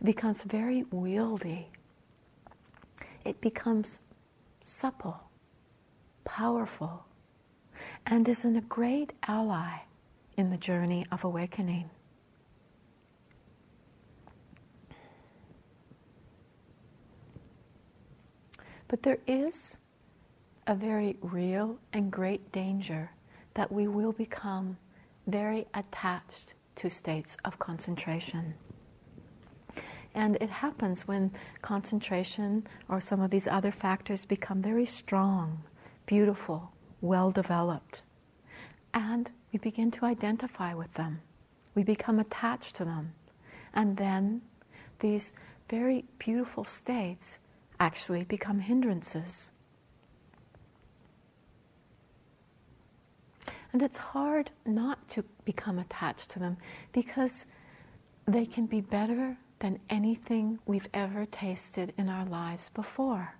it 0.00 0.04
becomes 0.04 0.42
very 0.42 0.84
wieldy, 0.84 1.66
it 3.24 3.38
becomes 3.42 3.98
supple, 4.62 5.20
powerful, 6.24 7.04
and 8.06 8.26
is 8.28 8.44
a 8.46 8.62
great 8.62 9.12
ally 9.26 9.80
in 10.38 10.50
the 10.50 10.56
journey 10.56 11.06
of 11.12 11.22
awakening. 11.22 11.90
But 18.88 19.02
there 19.02 19.18
is 19.26 19.76
a 20.66 20.74
very 20.74 21.16
real 21.20 21.78
and 21.92 22.10
great 22.10 22.52
danger 22.52 23.10
that 23.54 23.70
we 23.70 23.86
will 23.86 24.12
become 24.12 24.76
very 25.26 25.66
attached 25.74 26.52
to 26.76 26.90
states 26.90 27.36
of 27.44 27.58
concentration. 27.58 28.54
And 30.14 30.36
it 30.40 30.50
happens 30.50 31.08
when 31.08 31.32
concentration 31.62 32.66
or 32.88 33.00
some 33.00 33.20
of 33.20 33.30
these 33.30 33.48
other 33.48 33.72
factors 33.72 34.24
become 34.24 34.62
very 34.62 34.86
strong, 34.86 35.64
beautiful, 36.06 36.72
well 37.00 37.30
developed. 37.30 38.02
And 38.92 39.30
we 39.52 39.58
begin 39.58 39.90
to 39.92 40.04
identify 40.04 40.74
with 40.74 40.92
them. 40.94 41.20
We 41.74 41.82
become 41.82 42.20
attached 42.20 42.76
to 42.76 42.84
them. 42.84 43.14
And 43.72 43.96
then 43.96 44.42
these 45.00 45.32
very 45.68 46.04
beautiful 46.18 46.64
states 46.64 47.38
actually 47.80 48.24
become 48.24 48.60
hindrances. 48.60 49.50
And 53.72 53.82
it's 53.82 53.98
hard 53.98 54.50
not 54.64 55.08
to 55.10 55.24
become 55.44 55.78
attached 55.78 56.30
to 56.30 56.38
them 56.38 56.56
because 56.92 57.44
they 58.26 58.46
can 58.46 58.66
be 58.66 58.80
better 58.80 59.36
than 59.58 59.80
anything 59.90 60.58
we've 60.66 60.88
ever 60.94 61.26
tasted 61.26 61.92
in 61.98 62.08
our 62.08 62.24
lives 62.24 62.70
before. 62.74 63.34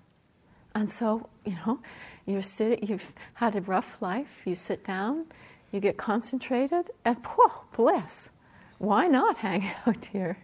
And 0.74 0.90
so, 0.90 1.28
you 1.44 1.56
know, 1.66 1.78
you're 2.26 2.42
sitting, 2.42 2.86
you've 2.86 3.12
had 3.34 3.54
a 3.54 3.60
rough 3.60 3.96
life, 4.00 4.42
you 4.44 4.56
sit 4.56 4.84
down, 4.84 5.26
you 5.70 5.80
get 5.80 5.96
concentrated, 5.96 6.90
and 7.04 7.16
whoa, 7.24 7.52
bliss. 7.76 8.30
Why 8.78 9.06
not 9.06 9.36
hang 9.36 9.70
out 9.86 10.06
here? 10.06 10.36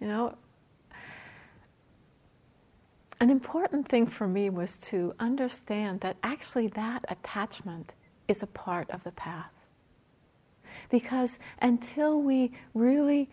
You 0.00 0.06
know, 0.06 0.34
an 3.24 3.30
important 3.30 3.88
thing 3.88 4.06
for 4.06 4.28
me 4.28 4.50
was 4.50 4.76
to 4.90 5.14
understand 5.18 6.02
that 6.02 6.18
actually 6.22 6.66
that 6.68 7.06
attachment 7.08 7.90
is 8.28 8.42
a 8.42 8.46
part 8.46 8.90
of 8.90 9.02
the 9.02 9.12
path. 9.12 9.50
Because 10.90 11.38
until 11.62 12.20
we 12.20 12.52
really 12.74 13.30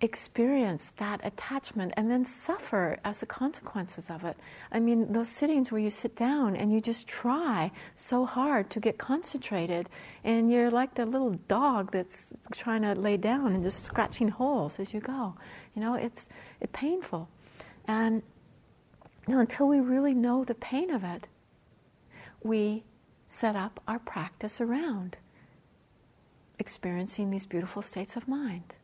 experience 0.00 0.92
that 0.98 1.20
attachment 1.24 1.94
and 1.96 2.08
then 2.08 2.24
suffer 2.24 3.00
as 3.04 3.18
the 3.18 3.26
consequences 3.26 4.06
of 4.08 4.22
it. 4.22 4.36
I 4.70 4.78
mean, 4.78 5.12
those 5.12 5.28
sittings 5.28 5.72
where 5.72 5.80
you 5.80 5.90
sit 5.90 6.14
down 6.14 6.54
and 6.54 6.72
you 6.72 6.80
just 6.80 7.08
try 7.08 7.72
so 7.96 8.24
hard 8.24 8.70
to 8.70 8.78
get 8.78 8.98
concentrated, 8.98 9.88
and 10.22 10.48
you're 10.52 10.70
like 10.70 10.94
the 10.94 11.04
little 11.04 11.32
dog 11.48 11.90
that's 11.90 12.28
trying 12.52 12.82
to 12.82 12.94
lay 12.94 13.16
down 13.16 13.52
and 13.52 13.64
just 13.64 13.82
scratching 13.82 14.28
holes 14.28 14.78
as 14.78 14.94
you 14.94 15.00
go. 15.00 15.34
You 15.74 15.82
know, 15.82 15.94
it's, 15.94 16.26
it's 16.60 16.70
painful. 16.72 17.28
And 17.88 18.22
know, 19.34 19.40
until 19.40 19.68
we 19.68 19.80
really 19.80 20.14
know 20.14 20.44
the 20.44 20.54
pain 20.54 20.90
of 20.90 21.04
it, 21.04 21.26
we 22.42 22.84
set 23.28 23.56
up 23.56 23.80
our 23.86 23.98
practice 23.98 24.60
around 24.60 25.16
experiencing 26.58 27.30
these 27.30 27.46
beautiful 27.46 27.82
states 27.82 28.16
of 28.16 28.26
mind. 28.26 28.74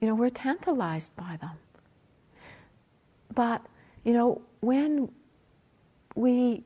You 0.00 0.08
know, 0.08 0.14
we're 0.14 0.30
tantalized 0.30 1.14
by 1.16 1.38
them. 1.40 1.56
But, 3.34 3.62
you 4.04 4.12
know, 4.12 4.42
when 4.60 5.10
we 6.14 6.64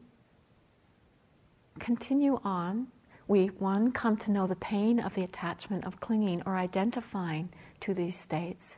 continue 1.79 2.41
on, 2.43 2.89
we, 3.29 3.47
one, 3.47 3.93
come 3.93 4.17
to 4.19 4.31
know 4.31 4.47
the 4.47 4.57
pain 4.57 5.01
of 5.01 5.15
the 5.15 5.23
attachment 5.23 5.85
of 5.85 6.01
clinging 6.01 6.43
or 6.47 6.57
identifying 6.57 7.51
to 7.81 7.95
these 7.95 8.19
states. 8.19 8.77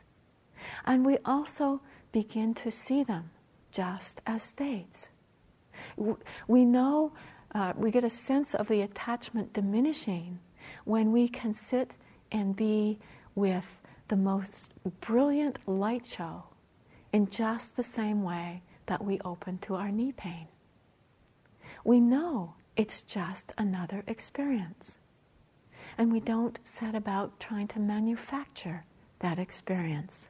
And 0.85 1.05
we 1.05 1.17
also 1.25 1.81
begin 2.11 2.53
to 2.55 2.71
see 2.71 3.03
them 3.03 3.31
just 3.79 4.19
as 4.27 4.43
states. 4.43 5.07
We 6.49 6.65
know 6.65 7.13
uh, 7.55 7.71
we 7.77 7.91
get 7.91 8.03
a 8.03 8.09
sense 8.09 8.53
of 8.53 8.67
the 8.67 8.81
attachment 8.81 9.53
diminishing 9.53 10.39
when 10.83 11.13
we 11.13 11.29
can 11.29 11.55
sit 11.55 11.91
and 12.29 12.57
be 12.57 12.99
with 13.35 13.77
the 14.09 14.17
most 14.17 14.73
brilliant 14.99 15.59
light 15.65 16.05
show 16.05 16.43
in 17.13 17.29
just 17.29 17.77
the 17.77 17.83
same 17.83 18.21
way 18.21 18.63
that 18.87 19.01
we 19.01 19.17
open 19.23 19.59
to 19.59 19.75
our 19.75 19.91
knee 19.91 20.11
pain. 20.11 20.49
We 21.85 22.01
know 22.01 22.55
it's 22.75 23.01
just 23.01 23.53
another 23.57 24.03
experience. 24.07 24.97
And 25.97 26.11
we 26.11 26.19
don't 26.19 26.59
set 26.65 26.95
about 26.95 27.39
trying 27.39 27.69
to 27.69 27.79
manufacture 27.79 28.83
that 29.19 29.39
experience. 29.39 30.27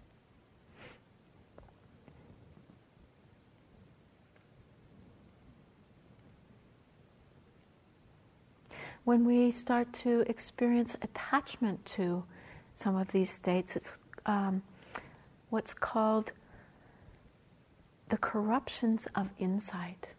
When 9.10 9.26
we 9.26 9.50
start 9.50 9.92
to 9.92 10.20
experience 10.28 10.96
attachment 11.02 11.84
to 11.84 12.24
some 12.76 12.96
of 12.96 13.12
these 13.12 13.32
states, 13.32 13.76
it's 13.76 13.92
um, 14.28 14.62
what's 15.50 15.74
called 15.74 16.32
the 18.10 18.18
corruptions 18.18 19.08
of 19.16 19.28
insight. 19.40 20.10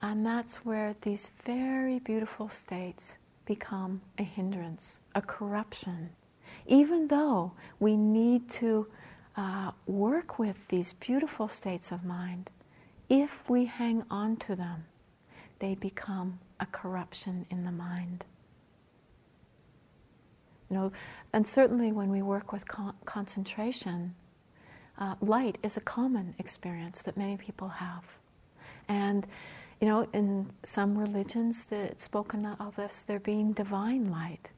And 0.00 0.24
that's 0.24 0.64
where 0.64 0.96
these 1.02 1.28
very 1.44 1.98
beautiful 1.98 2.48
states 2.48 3.12
become 3.44 4.00
a 4.16 4.22
hindrance, 4.22 5.00
a 5.14 5.20
corruption. 5.20 6.08
Even 6.66 7.08
though 7.08 7.52
we 7.80 7.98
need 7.98 8.48
to 8.52 8.86
uh, 9.36 9.72
work 9.86 10.38
with 10.38 10.56
these 10.70 10.94
beautiful 10.94 11.48
states 11.48 11.92
of 11.92 12.02
mind, 12.02 12.48
if 13.10 13.30
we 13.46 13.66
hang 13.66 14.04
on 14.10 14.38
to 14.38 14.56
them, 14.56 14.86
they 15.58 15.74
become 15.74 16.38
a 16.60 16.66
corruption 16.66 17.46
in 17.50 17.64
the 17.64 17.72
mind. 17.72 18.24
You 20.70 20.76
know, 20.76 20.92
and 21.32 21.46
certainly 21.46 21.92
when 21.92 22.10
we 22.10 22.22
work 22.22 22.52
with 22.52 22.66
con- 22.66 22.94
concentration, 23.04 24.14
uh, 24.98 25.14
light 25.20 25.58
is 25.62 25.76
a 25.76 25.80
common 25.80 26.34
experience 26.38 27.02
that 27.02 27.16
many 27.16 27.36
people 27.36 27.68
have. 27.68 28.04
And, 28.88 29.26
you 29.80 29.88
know, 29.88 30.06
in 30.12 30.50
some 30.64 30.96
religions, 30.96 31.64
that 31.70 31.90
it's 31.90 32.04
spoken 32.04 32.46
of 32.46 32.78
as 32.78 33.02
there 33.06 33.20
being 33.20 33.52
divine 33.52 34.10
light. 34.10 34.48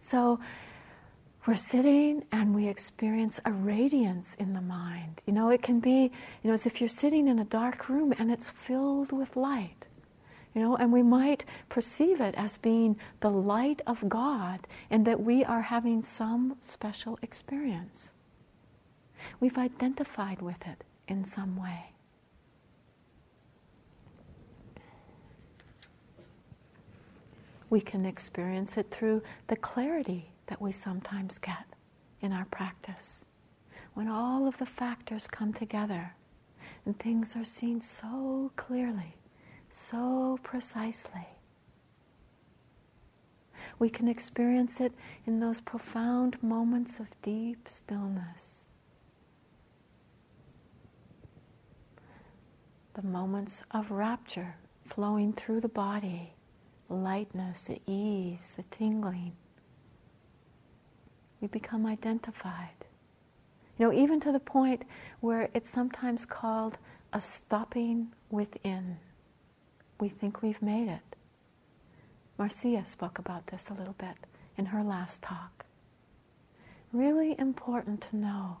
So 0.00 0.38
we're 1.46 1.56
sitting 1.56 2.24
and 2.32 2.54
we 2.54 2.68
experience 2.68 3.40
a 3.44 3.52
radiance 3.52 4.36
in 4.38 4.52
the 4.52 4.60
mind. 4.60 5.20
You 5.26 5.32
know, 5.32 5.48
it 5.50 5.62
can 5.62 5.80
be, 5.80 6.12
you 6.42 6.48
know, 6.48 6.52
as 6.52 6.66
if 6.66 6.80
you're 6.80 6.88
sitting 6.88 7.28
in 7.28 7.38
a 7.38 7.44
dark 7.44 7.88
room 7.88 8.12
and 8.18 8.30
it's 8.30 8.48
filled 8.48 9.12
with 9.12 9.36
light. 9.36 9.86
You 10.54 10.62
know, 10.62 10.76
and 10.76 10.92
we 10.92 11.02
might 11.02 11.44
perceive 11.68 12.20
it 12.20 12.34
as 12.36 12.58
being 12.58 12.96
the 13.20 13.30
light 13.30 13.80
of 13.86 14.08
God 14.08 14.66
and 14.90 15.06
that 15.06 15.20
we 15.20 15.44
are 15.44 15.62
having 15.62 16.02
some 16.02 16.56
special 16.60 17.18
experience. 17.22 18.10
We've 19.38 19.58
identified 19.58 20.42
with 20.42 20.66
it 20.66 20.82
in 21.06 21.24
some 21.24 21.56
way. 21.56 21.92
We 27.68 27.80
can 27.80 28.04
experience 28.04 28.76
it 28.76 28.90
through 28.90 29.22
the 29.46 29.54
clarity 29.54 30.32
that 30.48 30.60
we 30.60 30.72
sometimes 30.72 31.38
get 31.38 31.64
in 32.20 32.32
our 32.32 32.46
practice. 32.46 33.24
When 33.94 34.08
all 34.08 34.48
of 34.48 34.58
the 34.58 34.66
factors 34.66 35.28
come 35.28 35.52
together 35.52 36.14
and 36.84 36.98
things 36.98 37.36
are 37.36 37.44
seen 37.44 37.80
so 37.80 38.50
clearly 38.56 39.14
so 39.70 40.38
precisely. 40.42 41.26
We 43.78 43.88
can 43.88 44.08
experience 44.08 44.80
it 44.80 44.92
in 45.26 45.40
those 45.40 45.60
profound 45.60 46.42
moments 46.42 47.00
of 47.00 47.06
deep 47.22 47.66
stillness. 47.68 48.66
The 52.94 53.02
moments 53.02 53.62
of 53.70 53.90
rapture 53.90 54.56
flowing 54.84 55.32
through 55.32 55.62
the 55.62 55.68
body, 55.68 56.34
lightness, 56.90 57.64
the 57.64 57.80
ease, 57.86 58.52
the 58.56 58.64
tingling. 58.70 59.32
We 61.40 61.48
become 61.48 61.86
identified. 61.86 62.84
You 63.78 63.86
know, 63.86 63.92
even 63.94 64.20
to 64.20 64.32
the 64.32 64.40
point 64.40 64.82
where 65.20 65.48
it's 65.54 65.70
sometimes 65.70 66.26
called 66.26 66.76
a 67.14 67.20
stopping 67.20 68.08
within 68.30 68.98
we 70.00 70.08
think 70.08 70.42
we've 70.42 70.62
made 70.62 70.88
it. 70.88 71.16
Marcia 72.38 72.84
spoke 72.86 73.18
about 73.18 73.46
this 73.48 73.68
a 73.68 73.74
little 73.74 73.94
bit 73.98 74.16
in 74.56 74.66
her 74.66 74.82
last 74.82 75.22
talk. 75.22 75.64
Really 76.92 77.38
important 77.38 78.00
to 78.10 78.16
know 78.16 78.58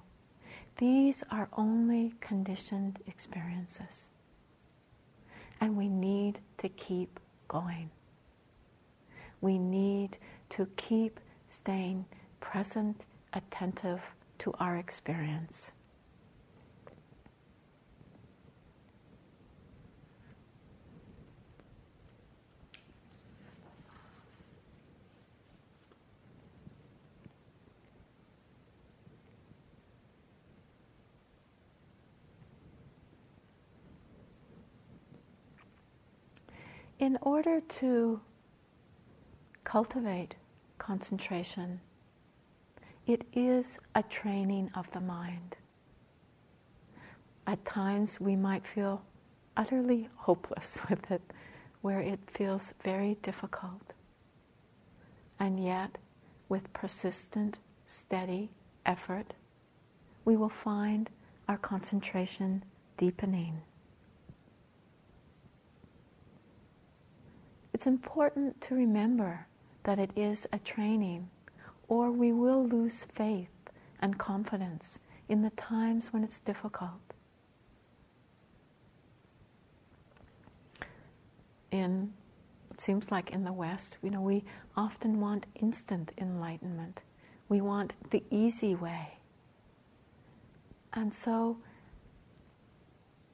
these 0.78 1.24
are 1.30 1.48
only 1.54 2.14
conditioned 2.20 2.98
experiences. 3.06 4.08
And 5.60 5.76
we 5.76 5.88
need 5.88 6.38
to 6.58 6.68
keep 6.68 7.18
going. 7.48 7.90
We 9.40 9.58
need 9.58 10.16
to 10.50 10.66
keep 10.76 11.20
staying 11.48 12.06
present, 12.40 13.02
attentive 13.32 14.00
to 14.38 14.54
our 14.58 14.76
experience. 14.76 15.72
In 37.00 37.16
order 37.22 37.62
to 37.62 38.20
cultivate 39.64 40.34
concentration, 40.76 41.80
it 43.06 43.22
is 43.32 43.78
a 43.94 44.02
training 44.02 44.70
of 44.74 44.90
the 44.92 45.00
mind. 45.00 45.56
At 47.46 47.64
times 47.64 48.20
we 48.20 48.36
might 48.36 48.66
feel 48.66 49.02
utterly 49.56 50.10
hopeless 50.14 50.78
with 50.90 51.10
it, 51.10 51.22
where 51.80 52.00
it 52.00 52.20
feels 52.28 52.74
very 52.84 53.16
difficult. 53.22 53.94
And 55.38 55.64
yet, 55.64 55.96
with 56.50 56.70
persistent, 56.74 57.56
steady 57.86 58.50
effort, 58.84 59.32
we 60.26 60.36
will 60.36 60.50
find 60.50 61.08
our 61.48 61.56
concentration 61.56 62.62
deepening. 62.98 63.62
It's 67.80 67.86
important 67.86 68.60
to 68.68 68.74
remember 68.74 69.46
that 69.84 69.98
it 69.98 70.10
is 70.14 70.46
a 70.52 70.58
training, 70.58 71.30
or 71.88 72.10
we 72.10 72.30
will 72.30 72.62
lose 72.62 73.06
faith 73.14 73.48
and 74.02 74.18
confidence 74.18 74.98
in 75.30 75.40
the 75.40 75.48
times 75.48 76.12
when 76.12 76.22
it's 76.22 76.40
difficult. 76.40 77.14
In 81.70 82.12
it 82.70 82.82
seems 82.82 83.10
like 83.10 83.30
in 83.30 83.44
the 83.44 83.52
West, 83.54 83.96
you 84.02 84.10
know, 84.10 84.20
we 84.20 84.44
often 84.76 85.18
want 85.18 85.46
instant 85.54 86.12
enlightenment. 86.18 87.00
We 87.48 87.62
want 87.62 87.94
the 88.10 88.22
easy 88.30 88.74
way. 88.74 89.14
And 90.92 91.14
so 91.14 91.56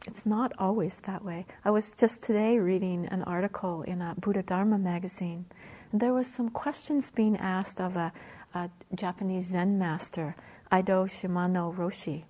it's 0.07 0.25
not 0.25 0.53
always 0.59 1.01
that 1.07 1.25
way. 1.25 1.47
I 1.65 1.71
was 1.71 1.93
just 1.93 2.23
today 2.23 2.59
reading 2.59 3.07
an 3.11 3.23
article 3.25 3.83
in 3.83 4.01
a 4.01 4.15
Buddha 4.19 4.43
Dharma 4.43 4.79
magazine, 4.79 5.47
and 5.91 6.01
there 6.01 6.15
was 6.15 6.29
some 6.33 6.49
questions 6.49 7.11
being 7.11 7.37
asked 7.37 7.81
of 7.81 7.97
a, 7.97 8.13
a 8.55 8.71
Japanese 8.95 9.49
Zen 9.49 9.79
master, 9.79 10.37
Eido 10.71 11.09
Shimano 11.09 11.75
Roshi. 11.75 12.25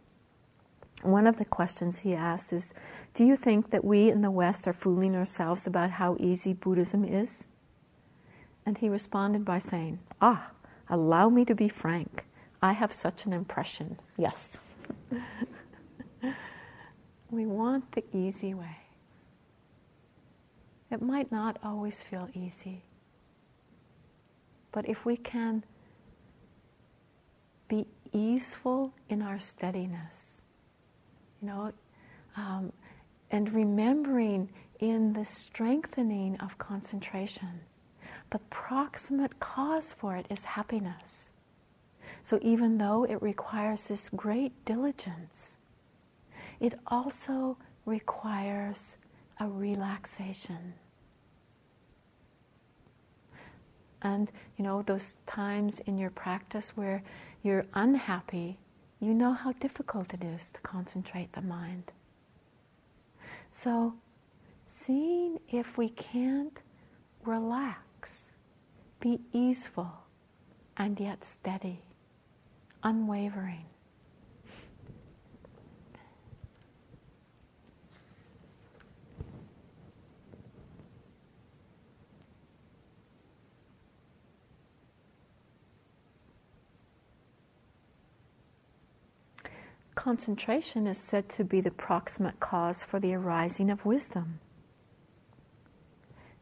One 1.02 1.26
of 1.26 1.36
the 1.36 1.44
questions 1.44 2.00
he 2.00 2.14
asked 2.14 2.52
is 2.52 2.72
Do 3.12 3.24
you 3.24 3.36
think 3.36 3.70
that 3.70 3.84
we 3.84 4.10
in 4.10 4.22
the 4.22 4.30
West 4.30 4.66
are 4.66 4.72
fooling 4.72 5.14
ourselves 5.14 5.66
about 5.66 5.90
how 5.90 6.16
easy 6.18 6.54
Buddhism 6.54 7.04
is? 7.04 7.46
And 8.64 8.78
he 8.78 8.88
responded 8.88 9.44
by 9.44 9.58
saying, 9.58 10.00
Ah, 10.20 10.50
allow 10.88 11.28
me 11.28 11.44
to 11.44 11.54
be 11.54 11.68
frank. 11.68 12.24
I 12.62 12.72
have 12.72 12.92
such 12.92 13.26
an 13.26 13.34
impression. 13.34 13.98
Yes. 14.16 14.58
We 17.30 17.46
want 17.46 17.92
the 17.92 18.04
easy 18.16 18.54
way. 18.54 18.76
It 20.90 21.02
might 21.02 21.32
not 21.32 21.58
always 21.64 22.00
feel 22.00 22.28
easy, 22.34 22.82
but 24.70 24.88
if 24.88 25.04
we 25.04 25.16
can 25.16 25.64
be 27.68 27.86
easeful 28.12 28.92
in 29.08 29.20
our 29.20 29.40
steadiness, 29.40 30.40
you 31.42 31.48
know, 31.48 31.72
um, 32.36 32.72
and 33.32 33.52
remembering 33.52 34.48
in 34.78 35.12
the 35.12 35.24
strengthening 35.24 36.36
of 36.40 36.56
concentration, 36.58 37.60
the 38.30 38.38
proximate 38.50 39.38
cause 39.40 39.92
for 39.92 40.16
it 40.16 40.26
is 40.30 40.44
happiness. 40.44 41.30
So 42.22 42.38
even 42.42 42.78
though 42.78 43.04
it 43.04 43.20
requires 43.22 43.88
this 43.88 44.08
great 44.10 44.52
diligence, 44.64 45.55
it 46.60 46.78
also 46.86 47.56
requires 47.84 48.96
a 49.40 49.48
relaxation. 49.48 50.74
And 54.02 54.30
you 54.56 54.64
know, 54.64 54.82
those 54.82 55.16
times 55.26 55.80
in 55.80 55.98
your 55.98 56.10
practice 56.10 56.70
where 56.76 57.02
you're 57.42 57.66
unhappy, 57.74 58.58
you 59.00 59.12
know 59.12 59.32
how 59.32 59.52
difficult 59.52 60.14
it 60.14 60.24
is 60.24 60.50
to 60.50 60.60
concentrate 60.60 61.32
the 61.32 61.42
mind. 61.42 61.92
So, 63.52 63.94
seeing 64.68 65.38
if 65.50 65.76
we 65.76 65.90
can't 65.90 66.58
relax, 67.24 68.26
be 69.00 69.20
easeful, 69.32 69.90
and 70.76 70.98
yet 71.00 71.24
steady, 71.24 71.80
unwavering. 72.82 73.64
Concentration 89.96 90.86
is 90.86 90.98
said 90.98 91.28
to 91.30 91.42
be 91.42 91.60
the 91.60 91.70
proximate 91.72 92.38
cause 92.38 92.84
for 92.84 93.00
the 93.00 93.14
arising 93.14 93.70
of 93.70 93.84
wisdom. 93.84 94.38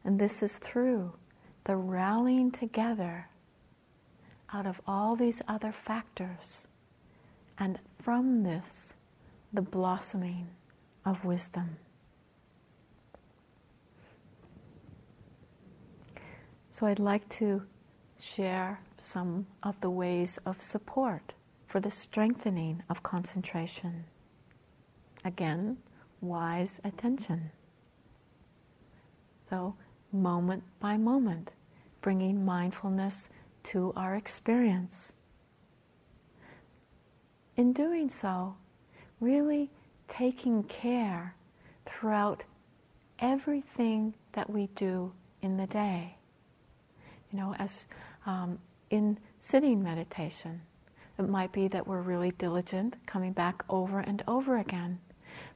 And 0.03 0.19
this 0.19 0.43
is 0.43 0.57
through 0.57 1.13
the 1.63 1.75
rallying 1.75 2.51
together 2.51 3.29
out 4.53 4.67
of 4.67 4.79
all 4.85 5.15
these 5.15 5.41
other 5.47 5.71
factors, 5.71 6.67
and 7.57 7.79
from 7.99 8.43
this, 8.43 8.93
the 9.51 9.61
blossoming 9.61 10.47
of 11.03 11.25
wisdom. 11.25 11.77
So, 16.69 16.85
I'd 16.85 16.99
like 16.99 17.27
to 17.29 17.63
share 18.19 18.81
some 18.99 19.47
of 19.63 19.79
the 19.79 19.89
ways 19.89 20.37
of 20.45 20.61
support 20.61 21.34
for 21.75 21.81
the 21.81 21.91
strengthening 21.91 22.81
of 22.89 23.03
concentration. 23.03 24.05
Again, 25.25 25.75
wise 26.21 26.79
attention. 26.85 27.51
So, 29.49 29.75
moment 30.13 30.63
by 30.79 30.95
moment, 30.95 31.51
bringing 32.01 32.45
mindfulness 32.45 33.25
to 33.65 33.91
our 33.97 34.15
experience. 34.15 35.11
In 37.57 37.73
doing 37.73 38.09
so, 38.09 38.55
really 39.19 39.69
taking 40.07 40.63
care 40.63 41.35
throughout 41.85 42.43
everything 43.19 44.13
that 44.31 44.49
we 44.49 44.67
do 44.75 45.11
in 45.41 45.57
the 45.57 45.67
day. 45.67 46.15
You 47.33 47.37
know, 47.37 47.53
as 47.59 47.85
um, 48.25 48.59
in 48.89 49.17
sitting 49.39 49.83
meditation, 49.83 50.61
it 51.17 51.29
might 51.29 51.51
be 51.51 51.67
that 51.69 51.87
we're 51.87 52.01
really 52.01 52.31
diligent, 52.31 52.95
coming 53.05 53.31
back 53.31 53.63
over 53.69 53.99
and 53.99 54.23
over 54.27 54.57
again. 54.57 54.99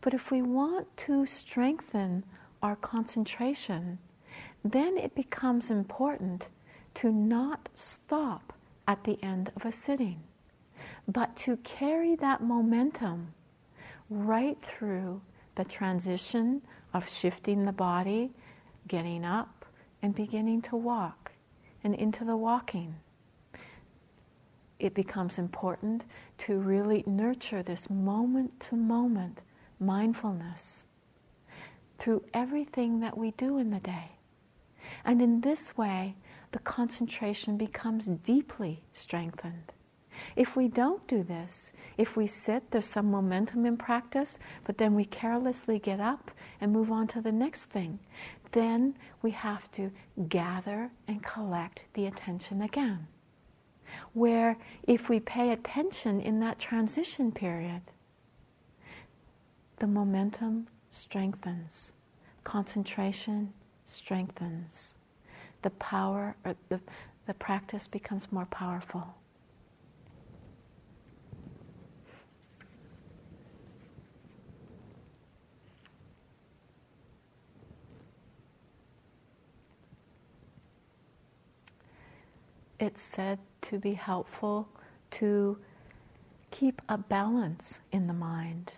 But 0.01 0.13
if 0.13 0.31
we 0.31 0.41
want 0.41 0.95
to 1.05 1.25
strengthen 1.25 2.23
our 2.61 2.75
concentration, 2.75 3.99
then 4.63 4.97
it 4.97 5.15
becomes 5.15 5.69
important 5.69 6.47
to 6.95 7.11
not 7.11 7.69
stop 7.75 8.53
at 8.87 9.03
the 9.03 9.21
end 9.23 9.51
of 9.55 9.65
a 9.65 9.71
sitting, 9.71 10.21
but 11.07 11.35
to 11.37 11.57
carry 11.57 12.15
that 12.15 12.41
momentum 12.41 13.33
right 14.09 14.57
through 14.63 15.21
the 15.55 15.63
transition 15.63 16.61
of 16.93 17.09
shifting 17.09 17.65
the 17.65 17.71
body, 17.71 18.31
getting 18.87 19.23
up, 19.23 19.65
and 20.01 20.15
beginning 20.15 20.61
to 20.61 20.75
walk, 20.75 21.31
and 21.83 21.93
into 21.95 22.23
the 22.23 22.37
walking 22.37 22.95
it 24.79 24.93
becomes 24.93 25.37
important 25.37 26.03
to 26.39 26.57
really 26.57 27.03
nurture 27.05 27.61
this 27.61 27.89
moment 27.89 28.59
to 28.61 28.75
moment 28.75 29.39
mindfulness 29.79 30.83
through 31.99 32.23
everything 32.33 33.01
that 33.01 33.17
we 33.17 33.31
do 33.31 33.57
in 33.57 33.71
the 33.71 33.79
day. 33.79 34.11
And 35.03 35.21
in 35.21 35.41
this 35.41 35.77
way, 35.77 36.15
the 36.51 36.59
concentration 36.59 37.57
becomes 37.57 38.05
deeply 38.05 38.81
strengthened. 38.93 39.73
If 40.35 40.55
we 40.55 40.67
don't 40.67 41.05
do 41.07 41.23
this, 41.23 41.71
if 41.97 42.17
we 42.17 42.27
sit, 42.27 42.71
there's 42.71 42.85
some 42.85 43.11
momentum 43.11 43.65
in 43.65 43.77
practice, 43.77 44.37
but 44.65 44.77
then 44.77 44.95
we 44.95 45.05
carelessly 45.05 45.79
get 45.79 45.99
up 45.99 46.31
and 46.59 46.71
move 46.71 46.91
on 46.91 47.07
to 47.09 47.21
the 47.21 47.31
next 47.31 47.63
thing, 47.65 47.99
then 48.51 48.95
we 49.21 49.31
have 49.31 49.71
to 49.73 49.91
gather 50.27 50.89
and 51.07 51.23
collect 51.23 51.81
the 51.93 52.07
attention 52.07 52.61
again 52.61 53.07
where 54.13 54.57
if 54.83 55.09
we 55.09 55.19
pay 55.19 55.51
attention 55.51 56.21
in 56.21 56.39
that 56.39 56.59
transition 56.59 57.31
period, 57.31 57.81
the 59.77 59.87
momentum 59.87 60.67
strengthens, 60.91 61.91
concentration 62.43 63.53
strengthens, 63.85 64.95
the 65.61 65.69
power, 65.71 66.35
or 66.45 66.55
the, 66.69 66.79
the 67.27 67.33
practice 67.33 67.87
becomes 67.87 68.31
more 68.31 68.45
powerful. 68.45 69.15
It's 82.79 83.01
said 83.01 83.39
to 83.63 83.79
be 83.79 83.93
helpful 83.93 84.67
to 85.11 85.57
keep 86.51 86.81
a 86.89 86.97
balance 86.97 87.79
in 87.91 88.07
the 88.07 88.13
mind. 88.13 88.73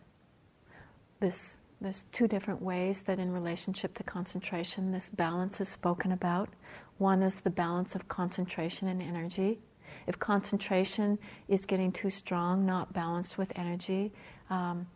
This, 1.20 1.56
there's 1.80 2.04
two 2.12 2.28
different 2.28 2.62
ways 2.62 3.02
that, 3.06 3.20
in 3.20 3.32
relationship 3.32 3.98
to 3.98 4.04
concentration, 4.04 4.92
this 4.92 5.10
balance 5.10 5.62
is 5.62 5.70
spoken 5.70 6.12
about. 6.12 6.50
One 6.98 7.22
is 7.24 7.36
the 7.36 7.50
balance 7.50 7.96
of 7.96 8.08
concentration 8.08 8.88
and 8.88 9.02
energy. 9.02 9.60
If 10.08 10.20
concentration 10.20 11.20
is 11.48 11.66
getting 11.66 11.92
too 11.92 12.10
strong, 12.10 12.66
not 12.66 12.94
balanced 12.94 13.38
with 13.38 13.52
energy, 13.56 14.12
um, 14.50 14.88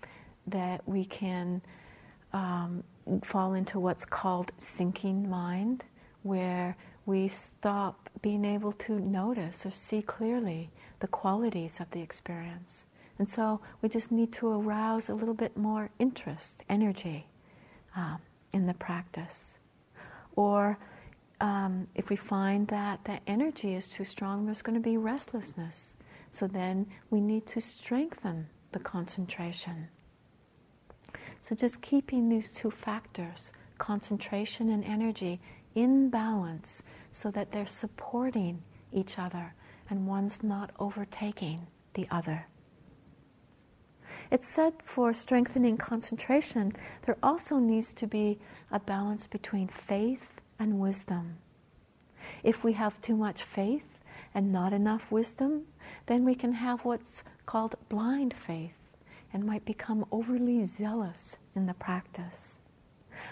that 0.47 0.88
we 0.88 1.05
can 1.05 1.61
um, 2.33 2.83
fall 3.23 3.53
into 3.53 3.79
what's 3.79 4.05
called 4.05 4.51
sinking 4.57 5.29
mind, 5.29 5.83
where 6.23 6.75
we 7.06 7.28
stop 7.28 8.10
being 8.22 8.45
able 8.45 8.72
to 8.74 8.99
notice 8.99 9.66
or 9.66 9.72
see 9.72 10.01
clearly 10.01 10.72
the 10.99 11.08
qualities 11.08 11.80
of 11.80 11.89
the 11.91 12.01
experience. 12.01 12.84
And 13.20 13.30
so 13.30 13.62
we 13.82 13.89
just 13.89 14.12
need 14.12 14.34
to 14.34 14.47
arouse 14.47 15.10
a 15.10 15.14
little 15.14 15.34
bit 15.34 15.56
more 15.56 15.89
interest, 15.99 16.64
energy 16.70 17.28
um, 17.95 18.20
in 18.51 18.66
the 18.66 18.74
practice. 18.74 19.58
Or 20.36 20.78
um, 21.39 21.88
if 21.95 22.10
we 22.10 22.16
find 22.16 22.68
that 22.70 22.99
that 23.06 23.22
energy 23.28 23.76
is 23.76 23.88
too 23.88 24.06
strong, 24.06 24.45
there's 24.45 24.62
going 24.62 24.76
to 24.76 24.82
be 24.82 24.97
restlessness. 24.97 25.95
So 26.32 26.47
then 26.47 26.88
we 27.10 27.22
need 27.22 27.45
to 27.47 27.62
strengthen 27.62 28.47
the 28.72 28.80
concentration. 28.80 29.88
So 31.39 31.56
just 31.56 31.82
keeping 31.82 32.28
these 32.28 32.51
two 32.51 32.72
factors, 32.72 33.51
concentration 33.78 34.70
and 34.70 34.84
energy, 34.84 35.39
in 35.76 36.09
balance 36.09 36.82
so 37.11 37.30
that 37.32 37.51
they're 37.51 37.67
supporting 37.67 38.63
each 38.91 39.19
other 39.19 39.53
and 39.89 40.07
one's 40.07 40.41
not 40.41 40.71
overtaking 40.80 41.67
the 41.93 42.07
other. 42.09 42.47
It's 44.32 44.47
said 44.47 44.73
for 44.84 45.13
strengthening 45.13 45.78
concentration, 45.78 46.73
there 47.05 47.17
also 47.21 47.59
needs 47.59 47.93
to 47.93 48.07
be 48.07 48.39
a 48.71 48.80
balance 48.80 49.28
between 49.28 49.67
faith 49.67 50.41
and 50.57 50.80
wisdom. 50.80 51.38
If 52.43 52.63
we 52.63 52.73
have 52.73 52.99
too 53.01 53.15
much 53.15 53.43
faith 53.43 53.99
and 54.34 54.51
not 54.51 54.73
enough 54.73 55.11
wisdom, 55.11 55.63
then 56.07 56.26
we 56.26 56.34
can 56.36 56.53
have 56.53 56.84
what's 56.84 57.23
called 57.45 57.76
blind 57.89 58.34
faith 58.34 58.73
and 59.32 59.45
might 59.45 59.65
become 59.65 60.05
overly 60.11 60.65
zealous 60.65 61.36
in 61.55 61.65
the 61.65 61.73
practice. 61.73 62.57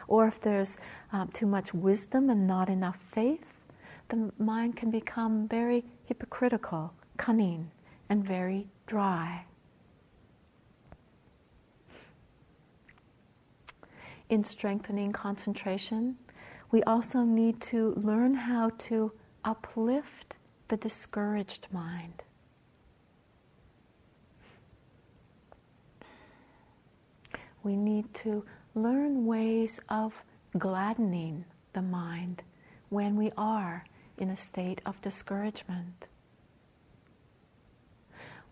Or 0.07 0.27
if 0.27 0.39
there's 0.41 0.77
um, 1.11 1.29
too 1.29 1.45
much 1.45 1.73
wisdom 1.73 2.29
and 2.29 2.47
not 2.47 2.69
enough 2.69 2.97
faith, 3.13 3.45
the 4.09 4.31
mind 4.37 4.75
can 4.75 4.91
become 4.91 5.47
very 5.47 5.85
hypocritical, 6.05 6.93
cunning, 7.17 7.71
and 8.09 8.25
very 8.25 8.67
dry. 8.85 9.45
In 14.29 14.43
strengthening 14.43 15.11
concentration, 15.11 16.17
we 16.71 16.81
also 16.83 17.19
need 17.21 17.61
to 17.61 17.93
learn 17.95 18.33
how 18.33 18.71
to 18.87 19.11
uplift 19.45 20.33
the 20.69 20.77
discouraged 20.77 21.67
mind. 21.71 22.23
We 27.61 27.75
need 27.75 28.13
to 28.15 28.43
learn 28.75 29.25
ways 29.25 29.79
of 29.89 30.13
gladdening 30.57 31.45
the 31.73 31.81
mind 31.81 32.41
when 32.89 33.15
we 33.15 33.31
are 33.37 33.85
in 34.17 34.29
a 34.29 34.37
state 34.37 34.81
of 34.85 35.01
discouragement. 35.01 36.05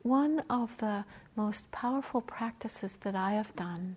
One 0.01 0.43
of 0.49 0.71
the 0.79 1.05
most 1.35 1.71
powerful 1.71 2.21
practices 2.21 2.97
that 3.01 3.15
I 3.15 3.33
have 3.33 3.55
done 3.55 3.95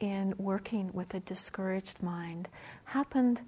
in 0.00 0.34
working 0.38 0.90
with 0.92 1.14
a 1.14 1.20
discouraged 1.20 2.02
mind 2.02 2.48
happened 2.84 3.40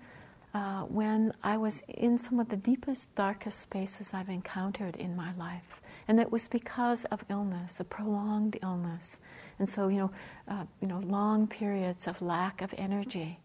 uh, 0.54 0.82
when 0.82 1.32
I 1.42 1.56
was 1.56 1.82
in 1.88 2.16
some 2.16 2.38
of 2.38 2.48
the 2.48 2.56
deepest, 2.56 3.12
darkest 3.16 3.60
spaces 3.60 4.10
I've 4.12 4.28
encountered 4.28 4.96
in 4.96 5.16
my 5.16 5.34
life. 5.34 5.80
And 6.06 6.20
it 6.20 6.30
was 6.30 6.46
because 6.46 7.04
of 7.06 7.24
illness, 7.28 7.80
a 7.80 7.84
prolonged 7.84 8.58
illness. 8.62 9.18
And 9.58 9.68
so, 9.68 9.88
you 9.88 9.98
know, 9.98 10.10
uh, 10.48 10.64
you 10.80 10.88
know, 10.88 11.00
long 11.00 11.46
periods 11.46 12.06
of 12.06 12.20
lack 12.20 12.62
of 12.62 12.74
energy. 12.76 13.38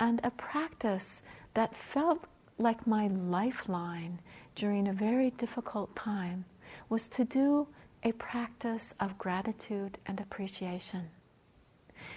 And 0.00 0.20
a 0.24 0.30
practice 0.30 1.20
that 1.54 1.76
felt 1.76 2.24
like 2.58 2.86
my 2.86 3.08
lifeline 3.08 4.20
during 4.54 4.88
a 4.88 4.92
very 4.92 5.30
difficult 5.30 5.94
time 5.96 6.44
was 6.88 7.08
to 7.08 7.24
do 7.24 7.66
a 8.02 8.12
practice 8.12 8.94
of 9.00 9.16
gratitude 9.18 9.98
and 10.06 10.18
appreciation. 10.20 11.08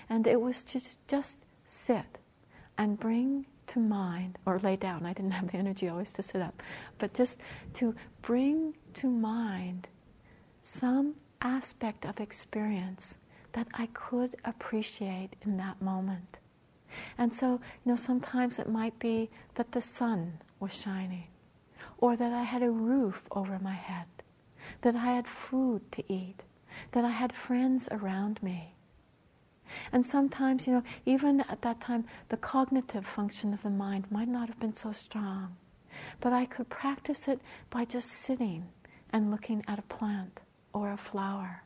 And 0.10 0.26
it 0.26 0.40
was 0.42 0.64
to 0.64 0.82
just 1.08 1.38
sit 1.68 2.18
and 2.78 3.00
bring 3.00 3.46
to 3.68 3.80
mind, 3.80 4.38
or 4.46 4.60
lay 4.60 4.76
down, 4.76 5.06
I 5.06 5.14
didn't 5.14 5.32
have 5.32 5.52
the 5.52 5.58
energy 5.58 5.88
always 5.90 6.12
to 6.14 6.24
sit 6.24 6.42
up, 6.42 6.62
but 7.00 7.14
just 7.14 7.38
to 7.76 7.96
bring 8.22 8.76
to 8.96 9.08
mind 9.08 9.88
some 10.62 11.16
aspect 11.46 12.06
of 12.06 12.20
experience 12.20 13.14
that 13.54 13.68
I 13.76 13.86
could 13.94 14.36
appreciate 14.44 15.36
in 15.44 15.58
that 15.58 15.82
moment. 15.82 16.38
And 17.18 17.34
so, 17.34 17.60
you 17.84 17.92
know, 17.92 17.98
sometimes 17.98 18.58
it 18.58 18.68
might 18.68 18.98
be 19.00 19.30
that 19.54 19.72
the 19.72 19.82
sun 19.82 20.40
was 20.60 20.74
shining, 20.74 21.28
or 22.00 22.18
that 22.18 22.34
I 22.34 22.44
had 22.44 22.64
a 22.64 22.72
roof 22.72 23.22
over 23.32 23.60
my 23.60 23.76
head, 23.76 24.08
that 24.82 24.96
I 24.96 25.14
had 25.14 25.28
food 25.28 25.92
to 25.92 26.04
eat, 26.12 26.42
that 26.94 27.06
I 27.06 27.12
had 27.12 27.32
friends 27.32 27.88
around 27.92 28.42
me, 28.42 28.74
and 29.92 30.06
sometimes, 30.06 30.68
you 30.68 30.74
know, 30.74 30.84
even 31.06 31.42
at 31.42 31.62
that 31.62 31.82
time, 31.82 32.06
the 32.30 32.38
cognitive 32.38 33.06
function 33.06 33.54
of 33.54 33.62
the 33.64 33.70
mind 33.70 34.06
might 34.10 34.28
not 34.28 34.48
have 34.48 34.60
been 34.60 34.76
so 34.76 34.92
strong. 34.92 35.58
But 36.22 36.34
I 36.34 36.46
could 36.46 36.70
practice 36.70 37.28
it 37.28 37.40
by 37.70 37.86
just 37.86 38.10
sitting 38.10 38.70
and 39.12 39.32
looking 39.32 39.64
at 39.68 39.80
a 39.80 39.84
plant 39.84 40.40
or 40.76 40.92
a 40.92 40.98
flower. 40.98 41.64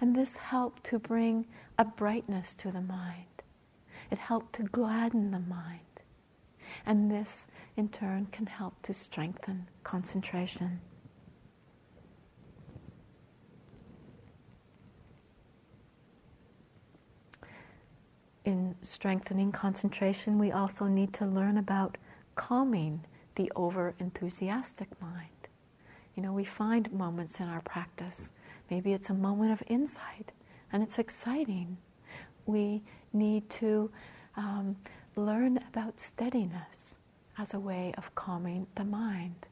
And 0.00 0.16
this 0.16 0.36
helped 0.36 0.84
to 0.84 0.98
bring 0.98 1.46
a 1.78 1.84
brightness 1.84 2.54
to 2.54 2.72
the 2.72 2.80
mind. 2.80 3.42
It 4.10 4.18
helped 4.18 4.56
to 4.56 4.64
gladden 4.64 5.30
the 5.30 5.38
mind. 5.38 5.80
And 6.84 7.10
this, 7.10 7.46
in 7.76 7.88
turn, 7.88 8.26
can 8.32 8.46
help 8.46 8.82
to 8.82 8.94
strengthen 8.94 9.68
concentration. 9.84 10.80
in 18.46 18.76
strengthening 18.80 19.50
concentration, 19.50 20.38
we 20.38 20.52
also 20.52 20.86
need 20.86 21.12
to 21.12 21.26
learn 21.26 21.58
about 21.58 21.98
calming 22.36 23.04
the 23.34 23.50
over 23.56 23.94
enthusiastic 23.98 24.88
mind. 25.02 25.35
You 26.16 26.22
know, 26.22 26.32
we 26.32 26.44
find 26.44 26.90
moments 26.92 27.40
in 27.40 27.46
our 27.46 27.60
practice. 27.60 28.30
Maybe 28.70 28.92
it's 28.94 29.10
a 29.10 29.14
moment 29.14 29.52
of 29.52 29.62
insight 29.68 30.32
and 30.72 30.82
it's 30.82 30.98
exciting. 30.98 31.76
We 32.46 32.82
need 33.12 33.48
to 33.50 33.90
um, 34.36 34.76
learn 35.14 35.58
about 35.68 36.00
steadiness 36.00 36.96
as 37.38 37.54
a 37.54 37.58
way 37.58 37.92
of 37.98 38.14
calming 38.14 38.66
the 38.76 38.84
mind. 38.84 39.46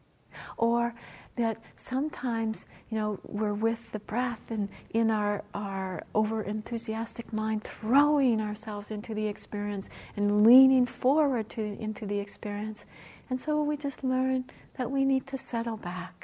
Or 0.57 0.95
that 1.37 1.59
sometimes, 1.77 2.67
you 2.91 2.99
know, 2.99 3.21
we're 3.25 3.55
with 3.55 3.79
the 3.93 3.99
breath 4.01 4.41
and 4.49 4.69
in 4.91 5.11
our, 5.11 5.45
our 5.55 6.03
over 6.15 6.43
enthusiastic 6.43 7.33
mind, 7.33 7.63
throwing 7.63 8.41
ourselves 8.41 8.91
into 8.91 9.15
the 9.15 9.27
experience 9.27 9.89
and 10.17 10.45
leaning 10.47 10.87
forward 10.87 11.51
to, 11.51 11.63
into 11.63 12.07
the 12.07 12.19
experience. 12.19 12.87
And 13.31 13.41
so 13.41 13.63
we 13.63 13.77
just 13.77 14.03
learn 14.03 14.45
that 14.77 14.91
we 14.91 15.05
need 15.05 15.27
to 15.29 15.39
settle 15.39 15.77
back. 15.77 16.24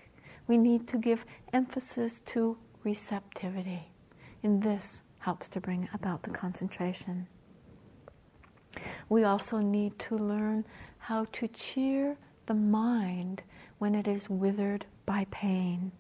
We 0.51 0.59
need 0.59 0.89
to 0.89 0.99
give 0.99 1.25
emphasis 1.53 2.21
to 2.27 2.59
receptivity. 2.83 3.93
And 4.43 4.61
this 4.61 5.01
helps 5.21 5.49
to 5.51 5.61
bring 5.61 5.89
about 5.95 6.25
the 6.25 6.31
concentration. 6.31 7.29
We 9.09 9.23
also 9.23 9.59
need 9.59 9.97
to 10.01 10.19
learn 10.19 10.65
how 10.99 11.27
to 11.35 11.47
cheer 11.47 12.17
the 12.47 12.55
mind 12.55 13.43
when 13.79 13.95
it 13.95 14.09
is 14.09 14.29
withered 14.29 14.87
by 15.07 15.29
pain. 15.31 15.93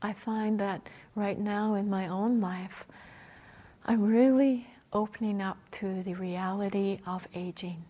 I 0.00 0.12
find 0.12 0.60
that 0.60 0.88
right 1.16 1.40
now 1.40 1.74
in 1.74 1.90
my 1.90 2.06
own 2.06 2.40
life, 2.40 2.84
I'm 3.84 4.02
really 4.04 4.64
opening 4.92 5.42
up 5.42 5.58
to 5.80 6.04
the 6.04 6.14
reality 6.14 7.00
of 7.04 7.26
aging. 7.34 7.84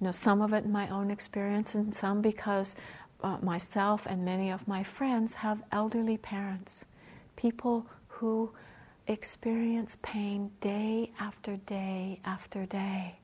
You 0.00 0.06
know, 0.06 0.12
some 0.12 0.42
of 0.42 0.52
it 0.52 0.64
in 0.64 0.72
my 0.72 0.88
own 0.88 1.10
experience, 1.10 1.74
and 1.74 1.94
some 1.94 2.20
because 2.20 2.76
uh, 3.22 3.38
myself 3.42 4.06
and 4.06 4.24
many 4.24 4.50
of 4.50 4.68
my 4.68 4.82
friends 4.84 5.34
have 5.34 5.62
elderly 5.72 6.18
parents, 6.18 6.84
people 7.36 7.86
who 8.08 8.52
experience 9.06 9.96
pain 10.02 10.50
day 10.60 11.12
after 11.18 11.56
day 11.56 12.20
after 12.24 12.66
day. 12.66 13.18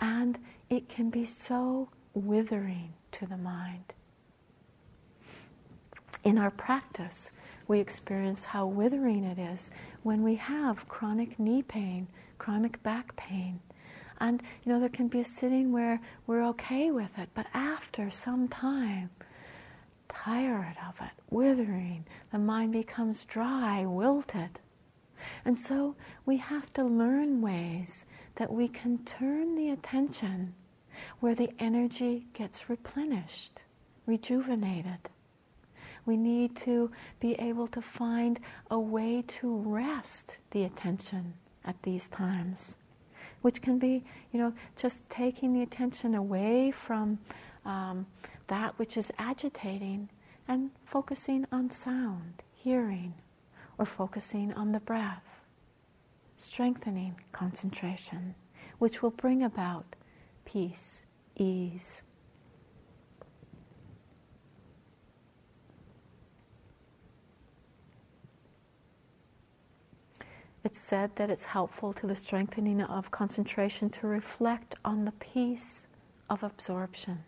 And 0.00 0.38
it 0.68 0.88
can 0.88 1.10
be 1.10 1.24
so 1.24 1.88
withering 2.14 2.92
to 3.12 3.26
the 3.26 3.36
mind. 3.36 3.92
In 6.24 6.38
our 6.38 6.50
practice, 6.50 7.30
we 7.68 7.80
experience 7.80 8.44
how 8.44 8.66
withering 8.66 9.24
it 9.24 9.38
is 9.38 9.70
when 10.02 10.22
we 10.22 10.34
have 10.36 10.88
chronic 10.88 11.38
knee 11.38 11.62
pain, 11.62 12.06
chronic 12.38 12.82
back 12.82 13.14
pain. 13.16 13.60
And 14.22 14.40
you 14.62 14.72
know, 14.72 14.78
there 14.78 14.88
can 14.88 15.08
be 15.08 15.18
a 15.20 15.24
sitting 15.24 15.72
where 15.72 16.00
we're 16.28 16.46
okay 16.50 16.92
with 16.92 17.10
it, 17.18 17.28
but 17.34 17.46
after 17.52 18.08
some 18.08 18.46
time, 18.46 19.10
tired 20.08 20.76
of 20.88 20.94
it, 21.00 21.10
withering, 21.28 22.06
the 22.30 22.38
mind 22.38 22.72
becomes 22.72 23.24
dry, 23.24 23.84
wilted. 23.84 24.60
And 25.44 25.58
so 25.58 25.96
we 26.24 26.36
have 26.36 26.72
to 26.74 26.84
learn 26.84 27.40
ways 27.42 28.04
that 28.36 28.52
we 28.52 28.68
can 28.68 28.98
turn 28.98 29.56
the 29.56 29.70
attention 29.70 30.54
where 31.18 31.34
the 31.34 31.50
energy 31.58 32.26
gets 32.32 32.70
replenished, 32.70 33.58
rejuvenated. 34.06 35.08
We 36.06 36.16
need 36.16 36.56
to 36.58 36.92
be 37.18 37.32
able 37.40 37.66
to 37.68 37.82
find 37.82 38.38
a 38.70 38.78
way 38.78 39.24
to 39.40 39.56
rest 39.66 40.36
the 40.52 40.62
attention 40.62 41.34
at 41.64 41.82
these 41.82 42.08
times, 42.08 42.76
which 43.42 43.60
can 43.60 43.78
be, 43.78 44.04
you 44.32 44.40
know, 44.40 44.52
just 44.76 45.08
taking 45.10 45.52
the 45.52 45.62
attention 45.62 46.14
away 46.14 46.70
from 46.72 47.18
um, 47.64 48.06
that 48.48 48.78
which 48.78 48.96
is 48.96 49.10
agitating 49.18 50.08
and 50.48 50.70
focusing 50.84 51.46
on 51.52 51.70
sound, 51.70 52.42
hearing, 52.54 53.14
or 53.78 53.86
focusing 53.86 54.52
on 54.54 54.72
the 54.72 54.80
breath, 54.80 55.24
strengthening 56.38 57.14
concentration, 57.32 58.34
which 58.78 59.02
will 59.02 59.10
bring 59.10 59.42
about 59.42 59.96
peace, 60.44 61.02
ease. 61.36 62.02
It's 70.64 70.80
said 70.80 71.10
that 71.16 71.30
it's 71.30 71.44
helpful 71.44 71.92
to 71.94 72.06
the 72.06 72.14
strengthening 72.14 72.80
of 72.82 73.10
concentration 73.10 73.90
to 73.90 74.06
reflect 74.06 74.76
on 74.84 75.04
the 75.04 75.12
peace 75.12 75.86
of 76.30 76.42
absorption. 76.42 77.24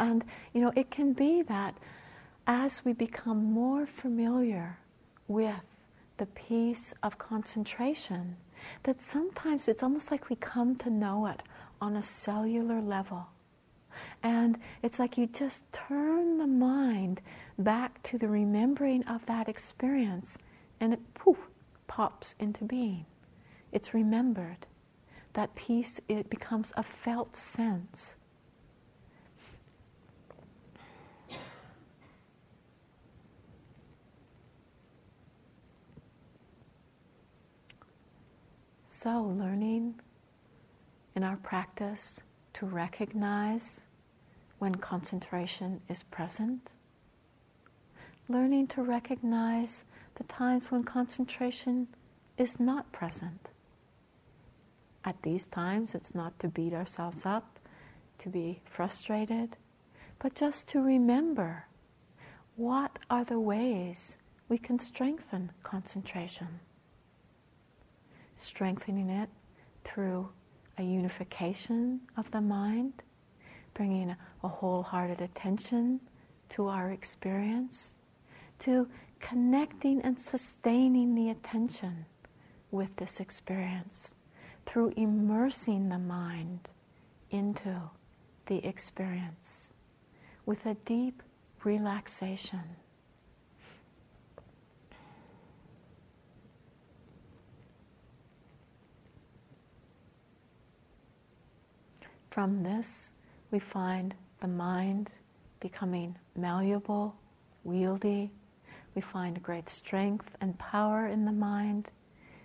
And, 0.00 0.24
you 0.52 0.60
know, 0.60 0.72
it 0.74 0.90
can 0.90 1.12
be 1.12 1.42
that 1.42 1.76
as 2.46 2.84
we 2.84 2.92
become 2.92 3.44
more 3.44 3.86
familiar 3.86 4.78
with 5.28 5.54
the 6.16 6.26
peace 6.26 6.94
of 7.02 7.18
concentration, 7.18 8.36
that 8.84 9.02
sometimes 9.02 9.68
it's 9.68 9.82
almost 9.82 10.10
like 10.10 10.30
we 10.30 10.36
come 10.36 10.76
to 10.76 10.90
know 10.90 11.26
it 11.26 11.42
on 11.80 11.96
a 11.96 12.02
cellular 12.02 12.80
level. 12.80 13.26
And 14.22 14.58
it's 14.82 14.98
like 14.98 15.18
you 15.18 15.26
just 15.26 15.64
turn 15.72 16.38
the 16.38 16.46
mind 16.46 17.20
back 17.58 18.02
to 18.04 18.18
the 18.18 18.28
remembering 18.28 19.04
of 19.06 19.24
that 19.26 19.48
experience 19.48 20.38
and 20.80 20.92
it 20.92 21.14
poof 21.14 21.38
pops 21.86 22.34
into 22.38 22.64
being. 22.64 23.06
It's 23.72 23.94
remembered. 23.94 24.66
That 25.34 25.54
peace 25.54 26.00
it 26.08 26.30
becomes 26.30 26.72
a 26.76 26.82
felt 26.84 27.36
sense. 27.36 28.08
So, 38.88 39.22
learning 39.22 40.00
in 41.14 41.22
our 41.22 41.36
practice 41.36 42.20
to 42.54 42.64
recognize 42.64 43.84
when 44.58 44.76
concentration 44.76 45.82
is 45.90 46.04
present, 46.04 46.70
learning 48.28 48.68
to 48.68 48.82
recognize 48.82 49.84
the 50.16 50.24
times 50.24 50.70
when 50.70 50.84
concentration 50.84 51.88
is 52.38 52.60
not 52.60 52.92
present. 52.92 53.48
At 55.04 55.20
these 55.22 55.44
times, 55.46 55.94
it's 55.94 56.14
not 56.14 56.38
to 56.40 56.48
beat 56.48 56.72
ourselves 56.72 57.26
up, 57.26 57.58
to 58.20 58.28
be 58.28 58.60
frustrated, 58.64 59.56
but 60.18 60.34
just 60.34 60.66
to 60.68 60.80
remember 60.80 61.66
what 62.56 62.98
are 63.10 63.24
the 63.24 63.40
ways 63.40 64.16
we 64.48 64.58
can 64.58 64.78
strengthen 64.78 65.50
concentration. 65.62 66.60
Strengthening 68.36 69.10
it 69.10 69.28
through 69.84 70.28
a 70.78 70.82
unification 70.82 72.00
of 72.16 72.30
the 72.30 72.40
mind, 72.40 73.02
bringing 73.74 74.10
a, 74.10 74.48
wholehearted 74.48 75.20
attention 75.20 76.00
to 76.50 76.68
our 76.68 76.90
experience, 76.90 77.92
to 78.58 78.86
connecting 79.20 80.00
and 80.02 80.20
sustaining 80.20 81.14
the 81.14 81.30
attention 81.30 82.06
with 82.70 82.94
this 82.96 83.20
experience 83.20 84.14
through 84.66 84.92
immersing 84.96 85.88
the 85.88 85.98
mind 85.98 86.68
into 87.30 87.80
the 88.46 88.64
experience 88.66 89.68
with 90.46 90.64
a 90.66 90.74
deep 90.86 91.22
relaxation. 91.64 92.76
From 102.30 102.64
this, 102.64 103.10
we 103.52 103.60
find 103.60 104.12
the 104.40 104.48
mind 104.48 105.08
becoming 105.60 106.16
malleable, 106.36 107.14
wieldy, 107.64 108.28
we 108.94 109.02
find 109.02 109.42
great 109.42 109.68
strength 109.68 110.30
and 110.40 110.58
power 110.58 111.06
in 111.06 111.24
the 111.24 111.32
mind, 111.32 111.88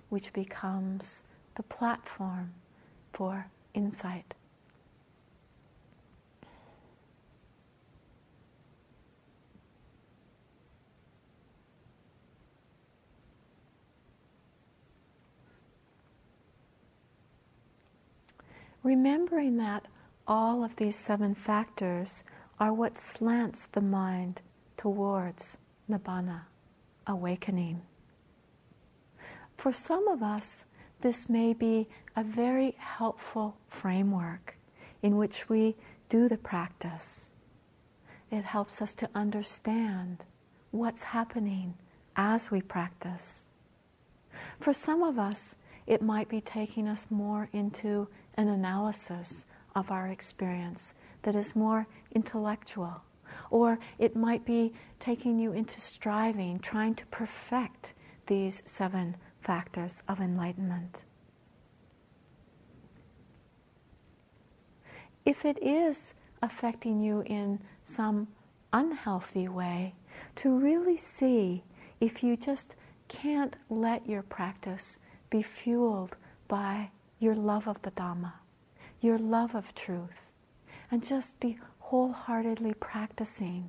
which 0.10 0.34
becomes 0.34 1.22
the 1.56 1.64
platform 1.64 2.54
for 3.14 3.48
insight. 3.74 4.34
Remembering 18.82 19.58
that 19.58 19.86
all 20.26 20.64
of 20.64 20.76
these 20.78 20.96
seven 20.96 21.36
factors 21.36 22.24
are 22.60 22.74
what 22.74 22.98
slants 22.98 23.68
the 23.74 23.82
mind 23.82 24.40
towards 24.78 25.58
nibbana, 25.90 26.42
awakening. 27.08 27.82
For 29.58 29.74
some 29.74 30.08
of 30.08 30.24
us, 30.24 30.64
this 31.02 31.30
may 31.30 31.54
be 31.54 31.88
a 32.16 32.24
very 32.24 32.76
helpful 32.78 33.58
framework 33.68 34.56
in 35.02 35.18
which 35.18 35.50
we 35.50 35.76
do 36.10 36.28
the 36.28 36.38
practice. 36.38 37.32
It 38.32 38.44
helps 38.44 38.82
us 38.82 38.94
to 38.96 39.10
understand 39.16 40.24
what's 40.72 41.02
happening 41.02 41.74
as 42.16 42.52
we 42.52 42.62
practice. 42.62 43.48
For 44.60 44.74
some 44.74 45.04
of 45.04 45.18
us, 45.18 45.56
it 45.88 46.02
might 46.02 46.30
be 46.30 46.42
taking 46.42 46.88
us 46.88 47.08
more 47.10 47.50
into 47.54 48.08
an 48.36 48.48
analysis 48.48 49.46
of 49.76 49.90
our 49.90 50.08
experience 50.08 50.94
that 51.24 51.36
is 51.36 51.56
more 51.56 51.88
intellectual 52.14 53.02
or 53.52 53.80
it 53.98 54.16
might 54.16 54.46
be 54.46 54.74
taking 55.00 55.40
you 55.40 55.54
into 55.54 55.80
striving, 55.80 56.60
trying 56.60 56.96
to 56.96 57.06
perfect 57.08 57.94
these 58.28 58.62
seven 58.66 59.16
factors 59.42 60.04
of 60.08 60.20
enlightenment. 60.20 61.04
If 65.26 65.46
it 65.46 65.62
is 65.62 66.14
affecting 66.42 67.02
you 67.02 67.22
in 67.22 67.60
some 67.86 68.28
unhealthy 68.74 69.48
way, 69.48 69.94
to 70.38 70.58
really 70.58 70.98
see 70.98 71.64
if 72.00 72.24
you 72.24 72.38
just 72.38 72.76
can't 73.08 73.56
let 73.70 74.08
your 74.08 74.24
practice 74.24 74.98
be 75.30 75.42
fueled 75.42 76.16
by 76.48 76.90
your 77.20 77.36
love 77.36 77.68
of 77.68 77.82
the 77.82 77.92
Dhamma, 77.92 78.34
your 79.02 79.18
love 79.18 79.56
of 79.56 79.74
truth, 79.76 80.32
and 80.92 81.04
just 81.04 81.40
be 81.40 81.58
wholeheartedly 81.90 82.72
practicing, 82.76 83.68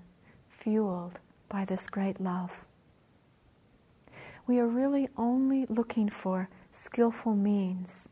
fueled 0.51 1.19
by 1.49 1.65
this 1.65 1.87
great 1.87 2.21
love. 2.21 2.51
We 4.47 4.59
are 4.59 4.67
really 4.67 5.09
only 5.17 5.65
looking 5.71 6.11
for 6.11 6.51
skillful 6.71 7.35
means 7.35 8.11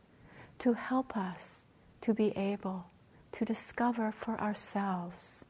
to 0.57 0.73
help 0.73 1.15
us 1.15 1.61
to 2.01 2.15
be 2.15 2.29
able 2.35 2.87
to 3.33 3.45
discover 3.45 4.11
for 4.11 4.41
ourselves 4.41 5.45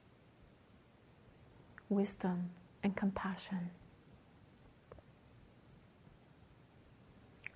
wisdom 1.88 2.49
and 2.84 2.93
compassion. 2.97 3.70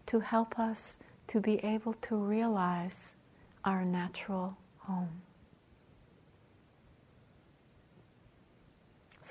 To 0.06 0.22
help 0.22 0.58
us 0.58 0.96
to 1.28 1.42
be 1.42 1.56
able 1.66 1.96
to 2.04 2.16
realize 2.16 3.12
our 3.66 3.84
natural 3.84 4.56
home. 4.78 5.22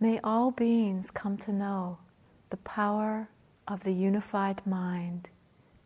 May 0.00 0.20
all 0.22 0.52
beings 0.52 1.10
come 1.10 1.36
to 1.38 1.52
know 1.52 1.98
the 2.50 2.56
power 2.58 3.28
of 3.66 3.82
the 3.82 3.92
unified 3.92 4.64
mind 4.64 5.28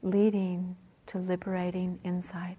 leading 0.02 0.76
to 1.06 1.18
liberating 1.18 1.98
insight. 2.04 2.58